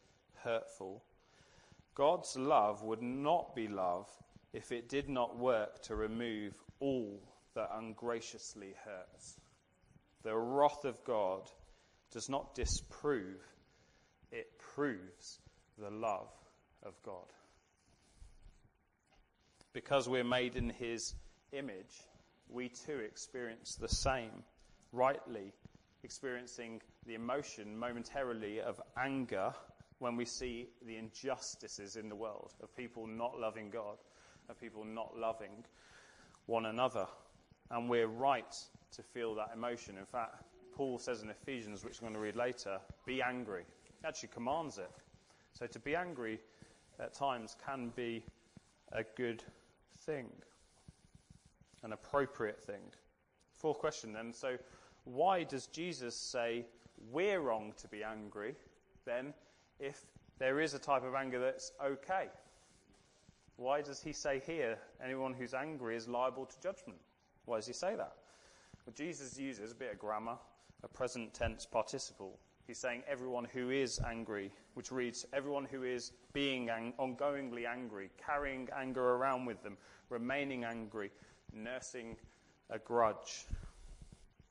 hurtful. 0.44 1.04
God's 1.96 2.36
love 2.36 2.84
would 2.84 3.02
not 3.02 3.56
be 3.56 3.68
love 3.68 4.10
if 4.52 4.72
it 4.72 4.90
did 4.90 5.10
not 5.10 5.38
work 5.38 5.82
to 5.84 5.96
remove 5.96 6.54
all 6.80 7.20
that 7.56 7.72
ungraciously 7.74 8.76
hurts. 8.84 9.40
The 10.24 10.36
wrath 10.36 10.86
of 10.86 11.04
God 11.04 11.50
does 12.12 12.30
not 12.30 12.54
disprove, 12.54 13.42
it 14.32 14.58
proves 14.60 15.40
the 15.78 15.90
love 15.90 16.32
of 16.84 16.94
God. 17.04 17.34
Because 19.74 20.08
we're 20.08 20.24
made 20.24 20.56
in 20.56 20.70
His 20.70 21.16
image, 21.54 22.08
we 22.50 22.70
too 22.70 23.00
experience 23.00 23.76
the 23.76 23.88
same, 23.88 24.44
rightly 24.92 25.54
experiencing 26.04 26.82
the 27.06 27.16
emotion 27.16 27.78
momentarily 27.78 28.60
of 28.60 28.82
anger 28.98 29.54
when 30.00 30.16
we 30.18 30.26
see 30.26 30.68
the 30.86 30.98
injustices 30.98 31.96
in 31.96 32.10
the 32.10 32.16
world 32.16 32.54
of 32.62 32.76
people 32.76 33.08
not 33.08 33.40
loving 33.40 33.70
God, 33.70 33.98
of 34.50 34.60
people 34.60 34.84
not 34.84 35.18
loving 35.18 35.64
one 36.46 36.66
another. 36.66 37.08
And 37.72 37.90
we're 37.90 38.08
right 38.08 38.54
to 38.96 39.02
feel 39.02 39.34
that 39.36 39.52
emotion. 39.54 39.98
In 39.98 40.06
fact, 40.06 40.44
Paul 40.76 41.00
says 41.00 41.22
in 41.22 41.30
Ephesians, 41.30 41.86
which 41.86 42.00
I'm 42.00 42.06
going 42.06 42.14
to 42.14 42.20
read 42.20 42.36
later, 42.36 42.80
be 43.06 43.22
angry. 43.22 43.64
He 44.02 44.08
actually 44.08 44.30
commands 44.34 44.78
it. 44.78 44.92
So 45.54 45.68
to 45.68 45.80
be 45.80 45.96
angry 45.96 46.40
at 47.00 47.14
times 47.14 47.56
can 47.66 47.92
be 47.96 48.24
a 48.92 49.04
good 49.16 49.44
thing, 50.06 50.28
an 51.84 51.94
appropriate 51.94 52.62
thing. 52.62 52.82
Fourth 53.54 53.80
question 53.80 54.14
then. 54.14 54.34
So, 54.34 54.58
why 55.06 55.44
does 55.44 55.68
Jesus 55.68 56.16
say 56.16 56.66
we're 57.12 57.42
wrong 57.42 57.74
to 57.78 57.88
be 57.88 58.04
angry 58.04 58.56
then 59.06 59.34
if 59.80 60.06
there 60.40 60.60
is 60.60 60.74
a 60.74 60.80
type 60.80 61.04
of 61.04 61.14
anger 61.14 61.40
that's 61.40 61.72
okay? 61.84 62.28
Why 63.58 63.82
does 63.82 64.02
he 64.02 64.14
say 64.14 64.42
here 64.46 64.78
anyone 65.04 65.34
who's 65.34 65.54
angry 65.54 65.96
is 65.96 66.08
liable 66.08 66.46
to 66.46 66.60
judgment? 66.60 67.00
Why 67.46 67.58
does 67.58 67.68
he 67.68 67.74
say 67.74 67.96
that? 67.96 68.16
Well, 68.86 68.94
Jesus 68.96 69.38
uses 69.38 69.72
a 69.72 69.76
bit 69.76 69.92
of 69.92 70.00
grammar, 70.00 70.38
a 70.84 70.88
present 70.88 71.34
tense 71.34 71.66
participle. 71.66 72.40
He's 72.66 72.78
saying 72.78 73.04
everyone 73.08 73.46
who 73.46 73.70
is 73.70 74.00
angry, 74.06 74.52
which 74.74 74.92
reads 74.92 75.26
everyone 75.34 75.66
who 75.66 75.84
is 75.84 76.14
being 76.32 76.70
ang- 76.70 76.94
ongoingly 76.98 77.66
angry, 77.66 78.10
carrying 78.18 78.70
anger 78.76 79.16
around 79.16 79.46
with 79.46 79.62
them, 79.64 79.78
remaining 80.10 80.64
angry, 80.64 81.12
nursing 81.54 82.16
a 82.70 82.80
grudge. 82.80 83.46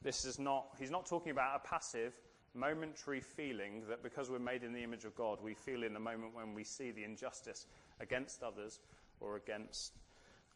This 0.03 0.25
is 0.25 0.39
not, 0.39 0.67
he's 0.79 0.91
not 0.91 1.07
talking 1.07 1.31
about 1.31 1.57
a 1.57 1.69
passive, 1.69 2.15
momentary 2.55 3.21
feeling 3.21 3.83
that 3.89 4.03
because 4.03 4.31
we're 4.31 4.39
made 4.39 4.63
in 4.63 4.73
the 4.73 4.83
image 4.83 5.05
of 5.05 5.15
God, 5.15 5.39
we 5.43 5.55
feel 5.55 5.83
in 5.85 5.95
the 5.95 6.01
moment 6.01 6.35
when 6.35 6.55
we 6.55 6.65
see 6.65 6.91
the 6.91 7.05
injustice 7.05 7.67
against 8.01 8.43
others 8.43 8.81
or 9.21 9.37
against 9.37 9.93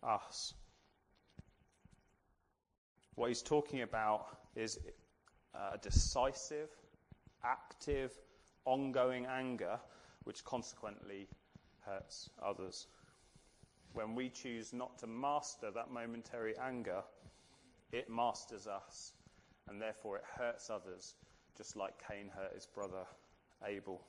us. 0.03 0.55
What 3.15 3.29
he's 3.29 3.43
talking 3.43 3.83
about 3.83 4.37
is 4.55 4.79
uh, 5.55 5.71
a 5.75 5.79
decisive, 5.79 6.69
active, 7.43 8.13
ongoing 8.67 9.27
anger, 9.27 9.79
which 10.25 10.45
consequently 10.45 11.29
hurts 11.81 12.29
others. 12.45 12.89
When 13.97 14.15
we 14.15 14.29
choose 14.29 14.75
not 14.75 14.99
to 14.99 15.07
master 15.07 15.71
that 15.71 15.91
momentary 15.91 16.55
anger, 16.59 17.03
it 17.93 18.11
masters 18.11 18.67
us, 18.67 19.15
and 19.69 19.81
therefore 19.81 20.19
it 20.19 20.25
hurts 20.37 20.69
others, 20.69 21.15
just 21.57 21.77
like 21.77 21.95
Cain 22.07 22.29
hurt 22.29 22.53
his 22.55 22.67
brother 22.67 23.07
Abel. 23.65 24.03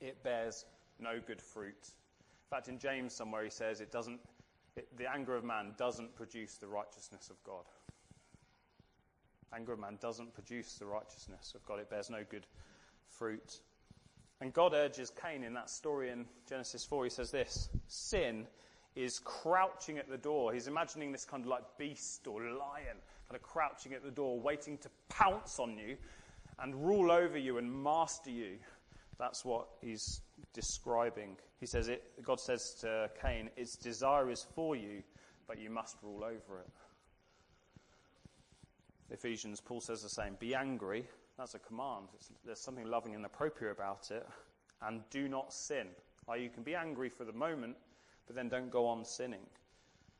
It 0.00 0.20
bears 0.24 0.64
no 0.98 1.20
good 1.24 1.40
fruit. 1.40 1.78
In 1.78 2.50
fact, 2.50 2.66
in 2.66 2.80
James 2.80 3.14
somewhere 3.14 3.44
he 3.44 3.50
says 3.50 3.80
it 3.80 3.92
doesn't, 3.92 4.18
it, 4.74 4.88
the 4.98 5.08
anger 5.08 5.36
of 5.36 5.44
man 5.44 5.74
doesn't 5.78 6.16
produce 6.16 6.56
the 6.56 6.66
righteousness 6.66 7.30
of 7.30 7.36
God. 7.44 7.66
Anger 9.54 9.74
of 9.74 9.78
man 9.78 9.96
doesn't 10.00 10.34
produce 10.34 10.74
the 10.74 10.86
righteousness 10.86 11.52
of 11.54 11.64
God. 11.66 11.78
It 11.78 11.88
bears 11.88 12.10
no 12.10 12.24
good 12.28 12.48
fruit. 13.06 13.60
And 14.40 14.52
God 14.52 14.74
urges 14.74 15.10
Cain 15.10 15.44
in 15.44 15.54
that 15.54 15.70
story 15.70 16.10
in 16.10 16.26
Genesis 16.48 16.84
4. 16.84 17.04
He 17.04 17.10
says 17.10 17.30
this 17.30 17.68
Sin 17.88 18.46
is 18.94 19.18
crouching 19.20 19.98
at 19.98 20.08
the 20.08 20.18
door. 20.18 20.52
He's 20.52 20.68
imagining 20.68 21.12
this 21.12 21.24
kind 21.24 21.44
of 21.44 21.48
like 21.48 21.64
beast 21.78 22.26
or 22.26 22.40
lion, 22.40 22.96
kind 23.28 23.34
of 23.34 23.42
crouching 23.42 23.92
at 23.92 24.02
the 24.02 24.10
door, 24.10 24.38
waiting 24.38 24.78
to 24.78 24.90
pounce 25.08 25.58
on 25.58 25.78
you 25.78 25.96
and 26.58 26.74
rule 26.74 27.10
over 27.10 27.38
you 27.38 27.58
and 27.58 27.70
master 27.82 28.30
you. 28.30 28.56
That's 29.18 29.44
what 29.44 29.68
he's 29.80 30.20
describing. 30.52 31.36
He 31.60 31.66
says 31.66 31.88
it, 31.88 32.02
God 32.22 32.40
says 32.40 32.74
to 32.80 33.10
Cain, 33.20 33.50
its 33.56 33.76
desire 33.76 34.30
is 34.30 34.46
for 34.54 34.76
you, 34.76 35.02
but 35.46 35.58
you 35.58 35.70
must 35.70 35.96
rule 36.02 36.24
over 36.24 36.60
it. 36.60 36.70
Ephesians, 39.10 39.60
Paul 39.60 39.80
says 39.80 40.02
the 40.02 40.08
same. 40.08 40.36
Be 40.38 40.54
angry. 40.54 41.06
That's 41.38 41.54
a 41.54 41.58
command. 41.58 42.08
There's 42.44 42.58
something 42.58 42.86
loving 42.86 43.14
and 43.14 43.24
appropriate 43.24 43.72
about 43.72 44.10
it. 44.10 44.26
And 44.82 45.02
do 45.10 45.28
not 45.28 45.52
sin. 45.52 45.88
Or 46.26 46.36
you 46.36 46.50
can 46.50 46.62
be 46.62 46.74
angry 46.74 47.08
for 47.08 47.24
the 47.24 47.32
moment, 47.32 47.76
but 48.26 48.36
then 48.36 48.48
don't 48.48 48.70
go 48.70 48.86
on 48.86 49.04
sinning. 49.04 49.46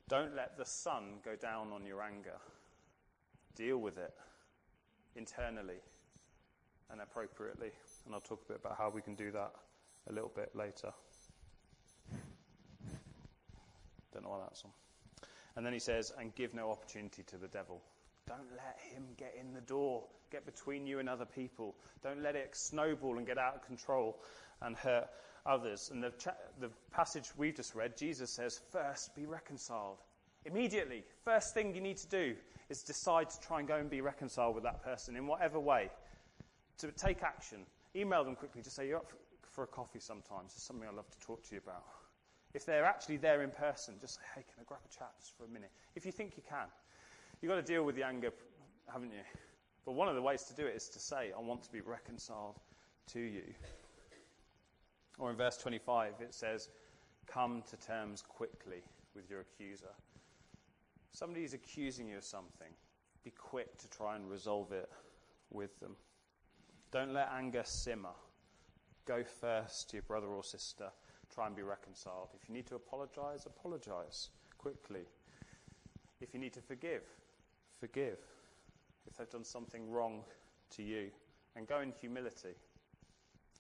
Don't 0.09 0.37
let 0.37 0.57
the 0.57 0.65
sun 0.65 1.19
go 1.25 1.35
down 1.35 1.73
on 1.73 1.85
your 1.85 2.03
anger. 2.03 2.39
Deal 3.57 3.79
with 3.79 3.99
it 3.99 4.15
internally 5.17 5.81
and 6.91 7.01
appropriately. 7.01 7.71
And 8.05 8.15
I'll 8.15 8.21
talk 8.21 8.43
a 8.45 8.53
bit 8.53 8.61
about 8.63 8.77
how 8.79 8.91
we 8.91 9.03
can 9.03 9.15
do 9.15 9.33
that 9.33 9.51
a 10.09 10.13
little 10.13 10.33
bit 10.35 10.55
later. 10.55 10.93
Don't 14.13 14.23
know 14.23 14.31
why 14.31 14.41
that's 14.43 14.65
on. 14.65 14.71
And 15.57 15.67
then 15.67 15.73
he 15.73 15.79
says, 15.79 16.13
and 16.19 16.35
give 16.35 16.55
no 16.55 16.71
opportunity 16.71 17.23
to 17.25 17.37
the 17.37 17.49
devil. 17.49 17.83
Don't 18.27 18.51
let 18.57 18.77
him 18.93 19.05
get 19.17 19.35
in 19.39 19.55
the 19.55 19.61
door, 19.61 20.05
get 20.31 20.45
between 20.45 20.87
you 20.87 20.99
and 20.99 21.09
other 21.09 21.25
people. 21.25 21.77
Don't 22.03 22.23
let 22.23 22.35
it 22.35 22.57
snowball 22.57 23.19
and 23.19 23.27
get 23.27 23.39
out 23.39 23.55
of 23.55 23.63
control 23.65 24.19
and 24.63 24.77
hurt 24.77 25.09
others. 25.45 25.91
And 25.93 26.03
the, 26.03 26.11
cha- 26.19 26.35
the 26.61 26.71
passage 26.93 27.31
we've 27.37 27.55
just 27.55 27.75
read, 27.75 27.97
Jesus 27.97 28.31
says, 28.31 28.61
first 28.73 29.15
be 29.15 29.27
reconciled. 29.27 29.99
Immediately, 30.45 31.05
first 31.25 31.55
thing 31.55 31.75
you 31.75 31.81
need 31.81 31.97
to 31.99 32.09
do 32.09 32.35
is 32.69 32.83
decide 32.83 33.31
to 33.31 33.41
try 33.41 33.61
and 33.61 33.69
go 33.69 33.77
and 33.77 33.89
be 33.89 34.01
reconciled 34.01 34.55
with 34.55 34.65
that 34.65 34.83
person 34.83 35.17
in 35.17 35.27
whatever 35.27 35.59
way. 35.61 35.91
To 36.79 36.93
take 36.93 37.23
action. 37.23 37.61
Email 37.95 38.25
them 38.25 38.37
quickly, 38.37 38.61
just 38.61 38.77
say, 38.77 38.89
You're 38.89 38.99
up 38.99 39.13
for 39.51 39.65
a 39.65 39.67
coffee 39.67 40.01
sometimes. 40.01 40.53
It's 40.55 40.63
something 40.63 40.87
I'd 40.87 40.95
love 40.95 41.11
to 41.11 41.21
talk 41.21 41.43
to 41.49 41.55
you 41.55 41.61
about. 41.65 41.85
If 42.55 42.67
they're 42.67 42.85
actually 42.85 43.17
there 43.17 43.43
in 43.43 43.51
person, 43.51 43.95
just 44.01 44.17
say, 44.17 44.21
Hey, 44.35 44.43
can 44.43 44.61
I 44.61 44.65
grab 44.65 44.81
a 44.85 44.95
chat 44.95 45.13
just 45.19 45.37
for 45.37 45.45
a 45.45 45.49
minute? 45.49 45.71
If 45.95 46.05
you 46.05 46.13
think 46.13 46.37
you 46.37 46.43
can. 46.49 46.67
You've 47.41 47.51
got 47.51 47.57
to 47.57 47.63
deal 47.63 47.85
with 47.85 47.97
the 47.97 48.03
anger, 48.03 48.31
haven't 48.93 49.13
you? 49.13 49.25
But 49.85 49.93
one 49.93 50.09
of 50.09 50.15
the 50.15 50.23
ways 50.23 50.43
to 50.45 50.55
do 50.55 50.67
it 50.67 50.75
is 50.75 50.89
to 50.91 50.99
say, 50.99 51.33
I 51.37 51.41
want 51.41 51.63
to 51.65 51.73
be 51.73 51.81
reconciled 51.81 52.59
to 53.13 53.21
you. 53.21 53.45
Or 55.19 55.31
in 55.31 55.37
verse 55.37 55.57
25, 55.57 56.15
it 56.21 56.35
says, 56.35 56.71
Come 57.27 57.63
to 57.71 57.77
terms 57.77 58.23
quickly 58.23 58.83
with 59.15 59.31
your 59.31 59.41
accuser. 59.41 59.93
Somebody 61.13 61.45
is 61.45 61.55
accusing 61.55 62.09
you 62.09 62.19
of 62.19 62.25
something. 62.25 62.69
Be 63.25 63.31
quick 63.31 63.79
to 63.79 63.89
try 63.91 64.17
and 64.17 64.31
resolve 64.31 64.73
it 64.73 64.89
with 65.51 65.79
them. 65.81 65.97
Don't 66.91 67.13
let 67.13 67.31
anger 67.33 67.63
simmer. 67.65 68.15
Go 69.07 69.23
first 69.25 69.91
to 69.91 69.97
your 69.97 70.03
brother 70.03 70.27
or 70.27 70.43
sister. 70.43 70.91
Try 71.33 71.47
and 71.47 71.57
be 71.57 71.63
reconciled. 71.63 72.29
If 72.35 72.49
you 72.49 72.55
need 72.55 72.67
to 72.67 72.77
apologize, 72.77 73.47
apologize 73.47 74.31
quickly. 74.59 75.07
If 76.21 76.35
you 76.35 76.41
need 76.41 76.53
to 76.55 76.61
forgive, 76.61 77.03
forgive 77.79 78.19
if 79.07 79.17
they've 79.17 79.31
done 79.31 79.45
something 79.45 79.91
wrong 79.91 80.23
to 80.71 80.83
you, 80.83 81.11
and 81.55 81.67
go 81.67 81.81
in 81.81 81.93
humility. 81.93 82.55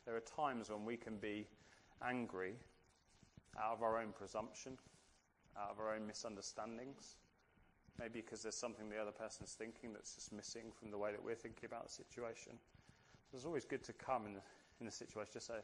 There 0.04 0.16
are 0.16 0.20
times 0.20 0.70
when 0.70 0.84
we 0.84 0.96
can 0.96 1.16
be 1.16 1.46
angry 2.06 2.54
out 3.58 3.72
of 3.72 3.82
our 3.82 4.00
own 4.00 4.12
presumption, 4.16 4.76
out 5.58 5.70
of 5.70 5.80
our 5.80 5.94
own 5.94 6.06
misunderstandings, 6.06 7.16
maybe 7.98 8.20
because 8.20 8.42
there's 8.42 8.56
something 8.56 8.88
the 8.88 9.00
other 9.00 9.12
person's 9.12 9.52
thinking 9.52 9.92
that's 9.92 10.14
just 10.14 10.32
missing 10.32 10.72
from 10.78 10.90
the 10.90 10.98
way 10.98 11.10
that 11.12 11.22
we're 11.22 11.34
thinking 11.34 11.64
about 11.64 11.86
the 11.86 11.92
situation. 11.92 12.52
So 13.30 13.36
it's 13.36 13.46
always 13.46 13.64
good 13.64 13.82
to 13.84 13.92
come 13.92 14.26
in 14.26 14.34
the, 14.34 14.42
in 14.80 14.86
the 14.86 14.92
situation, 14.92 15.30
just 15.32 15.46
say, 15.46 15.60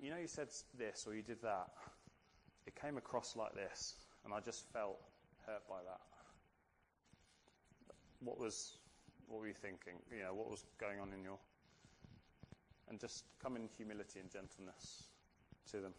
you 0.00 0.10
know, 0.10 0.18
you 0.18 0.26
said 0.26 0.48
this 0.76 1.06
or 1.06 1.14
you 1.14 1.22
did 1.22 1.40
that. 1.42 1.68
It 2.66 2.74
came 2.80 2.98
across 2.98 3.36
like 3.36 3.54
this, 3.54 3.94
and 4.24 4.34
I 4.34 4.40
just 4.40 4.70
felt 4.72 4.98
hurt 5.46 5.66
by 5.68 5.78
that 5.86 6.00
what 8.20 8.38
was, 8.38 8.76
What 9.28 9.40
were 9.40 9.48
you 9.48 9.54
thinking? 9.54 9.94
You 10.10 10.24
know, 10.24 10.34
what 10.34 10.50
was 10.50 10.64
going 10.78 11.00
on 11.00 11.12
in 11.12 11.22
your. 11.22 11.38
And 12.88 12.98
just 12.98 13.24
come 13.42 13.56
in 13.56 13.68
humility 13.76 14.18
and 14.20 14.30
gentleness 14.30 15.04
to 15.70 15.78
them. 15.78 15.94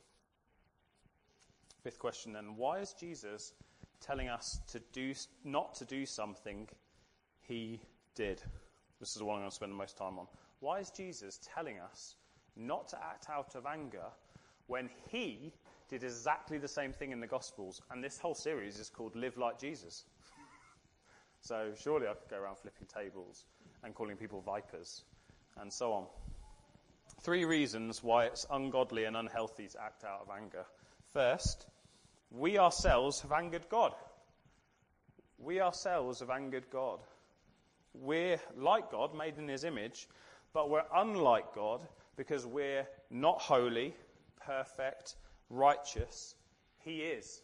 Fifth 1.84 2.00
question 2.00 2.34
then 2.34 2.58
why 2.58 2.80
is 2.80 2.94
Jesus 2.94 3.54
telling 4.02 4.30
us 4.30 4.60
to 4.68 4.80
do, 4.92 5.14
not 5.44 5.74
to 5.76 5.86
do 5.86 6.06
something 6.06 6.68
he 7.42 7.80
did? 8.14 8.42
This 9.00 9.10
is 9.10 9.16
the 9.16 9.26
one 9.26 9.38
I'm 9.38 9.42
going 9.42 9.50
to 9.50 9.56
spend 9.56 9.72
the 9.72 9.78
most 9.78 9.98
time 9.98 10.20
on. 10.20 10.28
Why 10.60 10.80
is 10.80 10.92
Jesus 10.92 11.40
telling 11.56 11.80
us 11.80 12.16
not 12.56 12.88
to 12.90 12.98
act 12.98 13.30
out 13.30 13.56
of 13.56 13.66
anger 13.66 14.06
when 14.68 14.90
he 15.10 15.54
did 15.90 16.04
exactly 16.04 16.58
the 16.58 16.68
same 16.68 16.94
thing 16.94 17.12
in 17.12 17.20
the 17.20 17.28
Gospels? 17.28 17.82
And 17.90 18.04
this 18.04 18.20
whole 18.20 18.36
series 18.36 18.78
is 18.78 18.90
called 18.90 19.16
Live 19.16 19.38
Like 19.38 19.60
Jesus. 19.60 20.06
So 21.42 21.72
surely 21.76 22.08
I 22.08 22.14
could 22.14 22.30
go 22.30 22.40
around 22.40 22.58
flipping 22.58 22.88
tables 22.88 23.46
and 23.84 23.94
calling 23.94 24.16
people 24.16 24.42
vipers 24.42 25.04
and 25.60 25.72
so 25.72 25.92
on. 25.94 26.06
Three 27.22 27.46
reasons 27.46 28.04
why 28.04 28.26
it's 28.26 28.46
ungodly 28.50 29.06
and 29.06 29.18
unhealthy 29.18 29.68
to 29.68 29.82
act 29.82 30.04
out 30.04 30.22
of 30.22 30.30
anger. 30.36 30.66
First, 31.14 31.66
we 32.32 32.58
ourselves 32.58 33.22
have 33.22 33.32
angered 33.32 33.68
God. 33.70 33.94
We 35.38 35.60
ourselves 35.60 36.20
have 36.20 36.30
angered 36.30 36.70
God. 36.72 37.00
We're 37.94 38.40
like 38.56 38.92
God, 38.92 39.16
made 39.16 39.38
in 39.38 39.48
His 39.48 39.64
image, 39.64 40.08
but 40.54 40.70
we're 40.70 40.86
unlike 40.94 41.54
God 41.54 41.86
because 42.16 42.46
we're 42.46 42.88
not 43.10 43.42
holy, 43.42 43.96
perfect, 44.46 45.16
righteous. 45.50 46.36
He 46.80 47.02
is. 47.02 47.42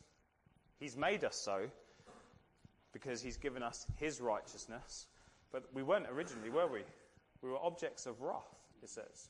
He's 0.80 0.96
made 0.96 1.24
us 1.24 1.36
so 1.36 1.70
because 2.98 3.22
He's 3.22 3.38
given 3.38 3.62
us 3.62 3.86
His 3.98 4.20
righteousness. 4.20 5.06
But 5.52 5.66
we 5.72 5.84
weren't 5.84 6.08
originally, 6.10 6.50
were 6.50 6.66
we? 6.66 6.82
We 7.44 7.52
were 7.52 7.64
objects 7.64 8.08
of 8.08 8.22
wrath, 8.22 8.56
it 8.82 8.90
says. 8.90 9.30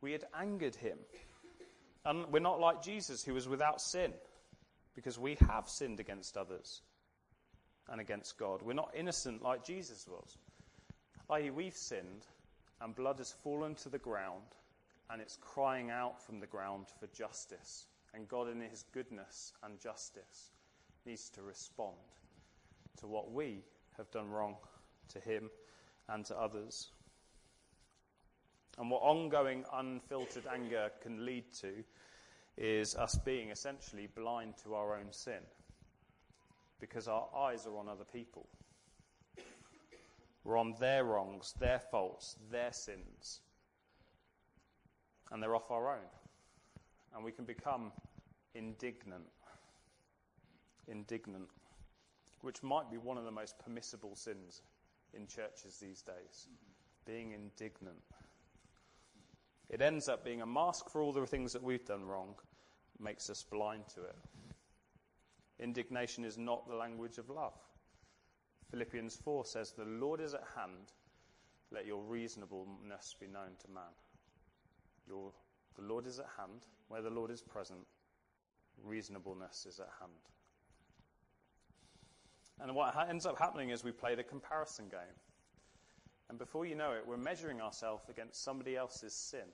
We 0.00 0.12
had 0.12 0.24
angered 0.38 0.76
Him. 0.76 0.96
And 2.04 2.24
we're 2.30 2.38
not 2.38 2.60
like 2.60 2.82
Jesus, 2.82 3.24
who 3.24 3.34
was 3.34 3.48
without 3.48 3.80
sin 3.80 4.12
because 4.94 5.18
we 5.18 5.36
have 5.48 5.68
sinned 5.68 5.98
against 5.98 6.36
others 6.36 6.82
and 7.88 8.00
against 8.00 8.38
God. 8.38 8.62
We're 8.62 8.74
not 8.74 8.94
innocent 8.94 9.42
like 9.42 9.64
Jesus 9.64 10.06
was. 10.08 10.38
I.e., 11.28 11.50
we've 11.50 11.76
sinned 11.76 12.26
and 12.80 12.94
blood 12.94 13.18
has 13.18 13.32
fallen 13.32 13.74
to 13.76 13.88
the 13.88 13.98
ground 13.98 14.54
and 15.10 15.20
it's 15.20 15.36
crying 15.40 15.90
out 15.90 16.24
from 16.24 16.38
the 16.38 16.46
ground 16.46 16.86
for 17.00 17.08
justice. 17.08 17.86
And 18.14 18.28
God, 18.28 18.48
in 18.48 18.60
His 18.60 18.84
goodness 18.92 19.52
and 19.64 19.80
justice, 19.80 20.52
needs 21.04 21.28
to 21.30 21.42
respond 21.42 21.96
to 22.98 23.06
what 23.06 23.32
we 23.32 23.62
have 23.96 24.10
done 24.10 24.28
wrong 24.28 24.56
to 25.08 25.20
Him 25.20 25.50
and 26.08 26.24
to 26.26 26.36
others. 26.36 26.90
And 28.78 28.90
what 28.90 29.02
ongoing, 29.02 29.64
unfiltered 29.72 30.46
anger 30.52 30.90
can 31.02 31.24
lead 31.24 31.44
to 31.60 31.84
is 32.56 32.94
us 32.94 33.18
being 33.24 33.50
essentially 33.50 34.08
blind 34.14 34.54
to 34.64 34.74
our 34.74 34.96
own 34.96 35.12
sin 35.12 35.40
because 36.80 37.08
our 37.08 37.28
eyes 37.36 37.66
are 37.66 37.76
on 37.76 37.88
other 37.88 38.04
people. 38.04 38.46
We're 40.44 40.56
on 40.56 40.74
their 40.80 41.04
wrongs, 41.04 41.54
their 41.58 41.78
faults, 41.78 42.36
their 42.50 42.72
sins, 42.72 43.40
and 45.30 45.42
they're 45.42 45.54
off 45.54 45.70
our 45.70 45.90
own. 45.90 46.08
And 47.14 47.24
we 47.24 47.32
can 47.32 47.44
become 47.44 47.92
indignant. 48.54 49.26
Indignant, 50.88 51.48
which 52.42 52.62
might 52.62 52.90
be 52.90 52.96
one 52.96 53.18
of 53.18 53.24
the 53.24 53.30
most 53.30 53.58
permissible 53.58 54.14
sins 54.14 54.62
in 55.14 55.26
churches 55.26 55.78
these 55.80 56.02
days. 56.02 56.48
Being 57.04 57.32
indignant. 57.32 58.02
It 59.68 59.80
ends 59.80 60.08
up 60.08 60.24
being 60.24 60.42
a 60.42 60.46
mask 60.46 60.90
for 60.90 61.00
all 61.00 61.12
the 61.12 61.26
things 61.26 61.52
that 61.52 61.62
we've 61.62 61.84
done 61.84 62.04
wrong, 62.04 62.34
makes 62.98 63.30
us 63.30 63.44
blind 63.44 63.84
to 63.94 64.02
it. 64.02 64.16
Indignation 65.58 66.24
is 66.24 66.38
not 66.38 66.68
the 66.68 66.74
language 66.74 67.18
of 67.18 67.30
love. 67.30 67.54
Philippians 68.70 69.16
4 69.16 69.44
says, 69.44 69.72
The 69.72 69.84
Lord 69.84 70.20
is 70.20 70.34
at 70.34 70.44
hand, 70.56 70.92
let 71.70 71.86
your 71.86 72.02
reasonableness 72.02 73.14
be 73.20 73.26
known 73.26 73.56
to 73.60 73.70
man. 73.70 73.92
Your, 75.06 75.32
the 75.76 75.82
Lord 75.82 76.06
is 76.06 76.18
at 76.18 76.28
hand, 76.38 76.66
where 76.88 77.02
the 77.02 77.10
Lord 77.10 77.30
is 77.30 77.42
present, 77.42 77.86
reasonableness 78.82 79.66
is 79.68 79.80
at 79.80 79.90
hand. 80.00 80.12
And 82.62 82.74
what 82.74 82.94
ends 83.08 83.26
up 83.26 83.38
happening 83.38 83.70
is 83.70 83.82
we 83.82 83.92
play 83.92 84.14
the 84.14 84.22
comparison 84.22 84.86
game. 84.90 85.16
And 86.28 86.38
before 86.38 86.66
you 86.66 86.74
know 86.74 86.92
it, 86.92 87.06
we're 87.06 87.16
measuring 87.16 87.60
ourselves 87.60 88.08
against 88.08 88.44
somebody 88.44 88.76
else's 88.76 89.14
sin 89.14 89.48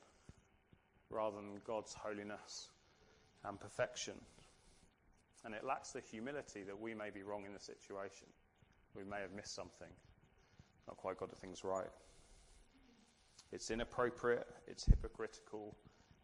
rather 1.09 1.37
than 1.37 1.61
God's 1.65 1.95
holiness 1.95 2.69
and 3.45 3.59
perfection. 3.59 4.15
And 5.45 5.55
it 5.55 5.65
lacks 5.65 5.93
the 5.93 6.01
humility 6.01 6.65
that 6.65 6.79
we 6.79 6.95
may 6.95 7.11
be 7.11 7.23
wrong 7.23 7.45
in 7.47 7.53
the 7.53 7.61
situation. 7.61 8.27
We 8.95 9.05
may 9.05 9.21
have 9.21 9.33
missed 9.33 9.55
something, 9.55 9.89
not 10.89 10.97
quite 10.97 11.19
got 11.19 11.31
the 11.31 11.37
things 11.37 11.63
right. 11.63 11.87
It's 13.53 13.71
inappropriate, 13.71 14.49
it's 14.67 14.85
hypocritical, 14.85 15.77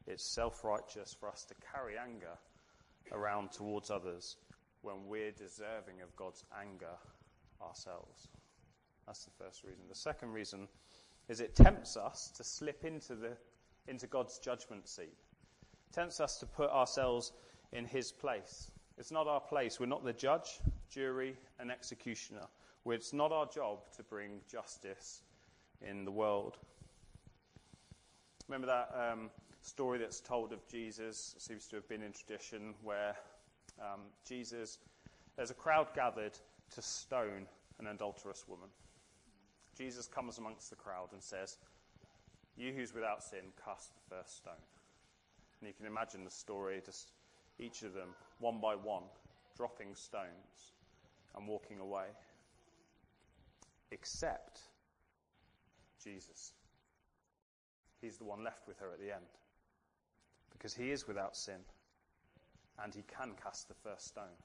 it's 0.07 0.25
self 0.25 0.65
righteous 0.65 1.15
for 1.19 1.29
us 1.29 1.45
to 1.45 1.55
carry 1.73 1.95
anger 1.97 2.37
around 3.13 3.53
towards 3.53 3.91
others 3.91 4.37
when 4.83 5.07
we're 5.07 5.31
deserving 5.31 6.03
of 6.03 6.15
God's 6.17 6.45
anger 6.61 6.97
ourselves. 7.61 8.29
That's 9.07 9.25
the 9.25 9.31
first 9.45 9.65
reason. 9.65 9.85
The 9.89 9.95
second 9.95 10.33
reason 10.33 10.69
is 11.29 11.41
it 11.41 11.55
tempts 11.55 11.97
us 11.97 12.33
to 12.37 12.45
slip 12.45 12.85
into, 12.85 13.15
the, 13.15 13.37
into 13.89 14.07
God's 14.07 14.39
judgment 14.39 14.89
seat 14.89 15.15
it 15.89 15.95
tempts 15.95 16.21
us 16.21 16.39
to 16.39 16.47
put 16.47 16.71
ourselves 16.71 17.33
in 17.73 17.85
his 17.85 18.13
place. 18.13 18.71
It's 18.99 19.11
not 19.11 19.27
our 19.27 19.41
place. 19.41 19.81
We're 19.81 19.87
not 19.87 20.05
the 20.05 20.13
judge, 20.13 20.61
jury, 20.91 21.37
and 21.59 21.71
executioner. 21.71 22.47
It's 22.87 23.13
not 23.13 23.33
our 23.33 23.47
job 23.47 23.81
to 23.97 24.03
bring 24.03 24.41
justice 24.51 25.23
in 25.81 26.05
the 26.05 26.11
world. 26.11 26.59
Remember 28.49 28.67
that 28.67 28.91
um, 28.95 29.31
story 29.61 29.99
that's 29.99 30.21
told 30.21 30.53
of 30.53 30.67
Jesus? 30.67 31.35
It 31.37 31.43
seems 31.43 31.67
to 31.69 31.77
have 31.77 31.89
been 31.89 32.03
in 32.03 32.13
tradition 32.13 32.75
where 32.83 33.17
um, 33.83 34.01
Jesus, 34.27 34.79
there's 35.37 35.51
a 35.51 35.55
crowd 35.55 35.89
gathered 35.95 36.39
to 36.75 36.83
stone 36.83 37.47
an 37.79 37.87
adulterous 37.89 38.45
woman. 38.49 38.69
Jesus 39.77 40.07
comes 40.07 40.39
amongst 40.39 40.71
the 40.71 40.77
crowd 40.77 41.09
and 41.13 41.23
says, 41.23 41.59
You 42.57 42.73
who's 42.73 42.95
without 42.95 43.23
sin, 43.23 43.41
cast 43.65 43.93
the 43.95 44.17
first 44.17 44.37
stone. 44.37 44.53
And 45.61 45.69
you 45.69 45.75
can 45.75 45.87
imagine 45.87 46.25
the 46.25 46.31
story, 46.31 46.81
just 46.85 47.13
each 47.59 47.83
of 47.83 47.95
them, 47.95 48.09
one 48.39 48.61
by 48.61 48.75
one, 48.75 49.05
dropping 49.57 49.95
stones 49.95 50.75
and 51.37 51.47
walking 51.49 51.79
away. 51.79 52.07
Except 53.91 54.61
Jesus. 56.03 56.53
He's 58.01 58.17
the 58.19 58.25
one 58.25 58.43
left 58.43 58.67
with 58.67 58.79
her 58.79 58.91
at 58.93 58.99
the 58.99 59.13
end. 59.13 59.25
Because 60.53 60.75
he 60.75 60.91
is 60.91 61.07
without 61.07 61.37
sin. 61.37 61.61
And 62.83 62.95
he 62.95 63.03
can 63.03 63.33
cast 63.43 63.69
the 63.69 63.75
first 63.75 64.07
stone. 64.07 64.39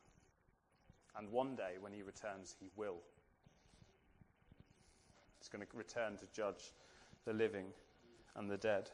And 1.18 1.32
one 1.32 1.56
day, 1.56 1.76
when 1.80 1.94
he 1.94 2.02
returns, 2.02 2.56
he 2.60 2.70
will. 2.76 2.98
He's 5.40 5.50
going 5.50 5.66
to 5.66 5.78
return 5.78 6.18
to 6.18 6.26
judge 6.34 6.74
the 7.26 7.34
living 7.34 7.68
and 8.36 8.50
the 8.50 8.58
dead. 8.58 8.90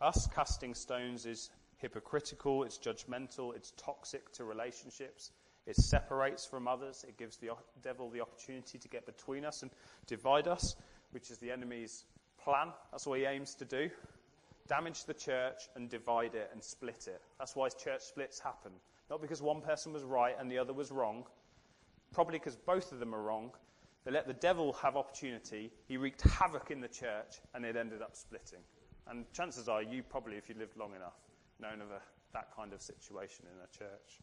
Us 0.00 0.28
casting 0.34 0.74
stones 0.74 1.26
is 1.26 1.50
hypocritical, 1.76 2.64
it's 2.64 2.78
judgmental, 2.78 3.54
it's 3.54 3.72
toxic 3.76 4.32
to 4.32 4.44
relationships, 4.44 5.30
it 5.66 5.76
separates 5.76 6.46
from 6.46 6.66
others, 6.66 7.04
it 7.06 7.18
gives 7.18 7.36
the 7.36 7.50
devil 7.82 8.10
the 8.10 8.20
opportunity 8.20 8.78
to 8.78 8.88
get 8.88 9.06
between 9.06 9.44
us 9.44 9.62
and 9.62 9.70
divide 10.06 10.48
us, 10.48 10.74
which 11.12 11.30
is 11.30 11.38
the 11.38 11.50
enemy's 11.50 12.04
plan. 12.42 12.68
That's 12.90 13.06
what 13.06 13.18
he 13.18 13.24
aims 13.24 13.54
to 13.56 13.64
do. 13.64 13.90
Damage 14.70 15.04
the 15.04 15.14
church 15.14 15.68
and 15.74 15.90
divide 15.90 16.36
it 16.36 16.48
and 16.52 16.62
split 16.62 17.08
it. 17.08 17.20
That's 17.40 17.56
why 17.56 17.70
church 17.70 18.02
splits 18.02 18.38
happen. 18.38 18.70
Not 19.10 19.20
because 19.20 19.42
one 19.42 19.62
person 19.62 19.92
was 19.92 20.04
right 20.04 20.36
and 20.38 20.48
the 20.48 20.58
other 20.58 20.72
was 20.72 20.92
wrong, 20.92 21.24
probably 22.12 22.38
because 22.38 22.54
both 22.54 22.92
of 22.92 23.00
them 23.00 23.12
are 23.12 23.20
wrong. 23.20 23.50
They 24.04 24.12
let 24.12 24.28
the 24.28 24.32
devil 24.32 24.72
have 24.74 24.96
opportunity. 24.96 25.72
He 25.88 25.96
wreaked 25.96 26.22
havoc 26.22 26.70
in 26.70 26.80
the 26.80 26.86
church 26.86 27.40
and 27.52 27.64
it 27.64 27.74
ended 27.74 28.00
up 28.00 28.14
splitting. 28.14 28.60
And 29.08 29.24
chances 29.32 29.68
are 29.68 29.82
you 29.82 30.04
probably, 30.04 30.36
if 30.36 30.48
you 30.48 30.54
lived 30.56 30.76
long 30.76 30.94
enough, 30.94 31.16
known 31.60 31.80
of 31.80 31.90
a, 31.90 32.00
that 32.32 32.54
kind 32.54 32.72
of 32.72 32.80
situation 32.80 33.46
in 33.52 33.58
a 33.58 33.76
church. 33.76 34.20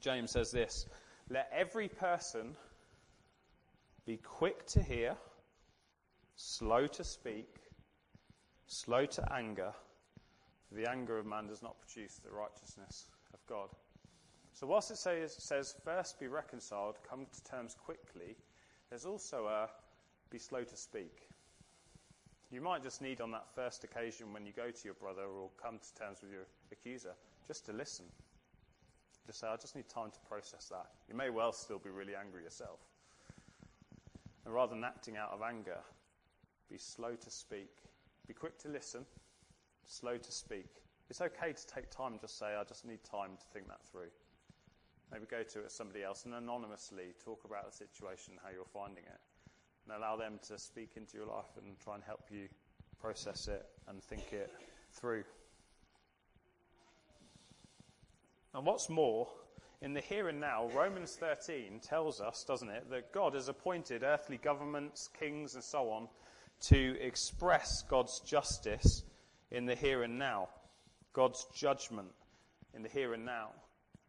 James 0.00 0.30
says 0.30 0.50
this 0.50 0.84
Let 1.30 1.50
every 1.54 1.88
person 1.88 2.54
be 4.04 4.18
quick 4.18 4.66
to 4.66 4.82
hear, 4.82 5.16
slow 6.34 6.86
to 6.86 7.02
speak, 7.02 7.48
slow 8.66 9.06
to 9.06 9.32
anger, 9.32 9.72
for 10.68 10.74
the 10.74 10.90
anger 10.90 11.18
of 11.18 11.26
man 11.26 11.46
does 11.46 11.62
not 11.62 11.80
produce 11.80 12.16
the 12.16 12.30
righteousness 12.30 13.08
of 13.32 13.40
God. 13.46 13.68
So, 14.52 14.66
whilst 14.66 14.90
it 14.90 14.96
says, 14.96 15.34
says 15.34 15.74
first 15.84 16.18
be 16.18 16.28
reconciled, 16.28 16.96
come 17.08 17.26
to 17.26 17.44
terms 17.44 17.74
quickly, 17.74 18.36
there's 18.90 19.04
also 19.04 19.46
a 19.46 19.68
be 20.30 20.38
slow 20.38 20.64
to 20.64 20.76
speak. 20.76 21.28
You 22.50 22.60
might 22.60 22.82
just 22.82 23.02
need 23.02 23.20
on 23.20 23.30
that 23.32 23.46
first 23.54 23.84
occasion 23.84 24.32
when 24.32 24.46
you 24.46 24.52
go 24.52 24.70
to 24.70 24.84
your 24.84 24.94
brother 24.94 25.24
or 25.24 25.50
come 25.62 25.78
to 25.78 25.94
terms 26.00 26.18
with 26.22 26.32
your 26.32 26.46
accuser, 26.72 27.14
just 27.46 27.66
to 27.66 27.72
listen. 27.72 28.06
Just 29.26 29.40
say, 29.40 29.48
I 29.48 29.56
just 29.56 29.74
need 29.74 29.88
time 29.88 30.10
to 30.10 30.20
process 30.28 30.68
that. 30.70 30.86
You 31.08 31.16
may 31.16 31.30
well 31.30 31.52
still 31.52 31.78
be 31.78 31.90
really 31.90 32.14
angry 32.14 32.44
yourself. 32.44 32.78
And 34.44 34.54
rather 34.54 34.74
than 34.74 34.84
acting 34.84 35.16
out 35.16 35.32
of 35.32 35.42
anger, 35.42 35.78
be 36.70 36.78
slow 36.78 37.14
to 37.16 37.30
speak. 37.30 37.82
Be 38.26 38.34
quick 38.34 38.58
to 38.58 38.68
listen, 38.68 39.06
slow 39.86 40.16
to 40.16 40.32
speak. 40.32 40.66
It's 41.08 41.20
okay 41.20 41.52
to 41.52 41.66
take 41.66 41.90
time 41.90 42.12
and 42.12 42.20
just 42.20 42.38
say, 42.38 42.56
I 42.58 42.64
just 42.64 42.84
need 42.84 43.04
time 43.04 43.30
to 43.38 43.46
think 43.52 43.68
that 43.68 43.84
through. 43.90 44.10
Maybe 45.12 45.26
go 45.30 45.44
to 45.44 45.70
somebody 45.70 46.02
else 46.02 46.24
and 46.24 46.34
anonymously 46.34 47.14
talk 47.24 47.44
about 47.44 47.70
the 47.70 47.76
situation, 47.76 48.34
how 48.42 48.50
you're 48.50 48.64
finding 48.64 49.04
it, 49.04 49.20
and 49.86 49.96
allow 49.96 50.16
them 50.16 50.40
to 50.48 50.58
speak 50.58 50.92
into 50.96 51.16
your 51.16 51.26
life 51.26 51.56
and 51.56 51.78
try 51.78 51.94
and 51.94 52.02
help 52.02 52.24
you 52.30 52.48
process 53.00 53.46
it 53.46 53.64
and 53.88 54.02
think 54.02 54.32
it 54.32 54.52
through. 54.92 55.22
And 58.52 58.66
what's 58.66 58.88
more, 58.88 59.28
in 59.82 59.92
the 59.92 60.00
here 60.00 60.28
and 60.28 60.40
now, 60.40 60.68
Romans 60.74 61.14
13 61.14 61.78
tells 61.80 62.20
us, 62.20 62.42
doesn't 62.42 62.70
it, 62.70 62.90
that 62.90 63.12
God 63.12 63.34
has 63.34 63.48
appointed 63.48 64.02
earthly 64.02 64.38
governments, 64.38 65.08
kings, 65.16 65.54
and 65.54 65.62
so 65.62 65.90
on 65.90 66.08
to 66.62 66.96
express 67.00 67.82
God's 67.82 68.20
justice 68.20 69.02
in 69.50 69.66
the 69.66 69.74
here 69.74 70.02
and 70.02 70.18
now, 70.18 70.48
God's 71.12 71.46
judgment 71.54 72.08
in 72.74 72.82
the 72.82 72.88
here 72.88 73.14
and 73.14 73.24
now. 73.24 73.50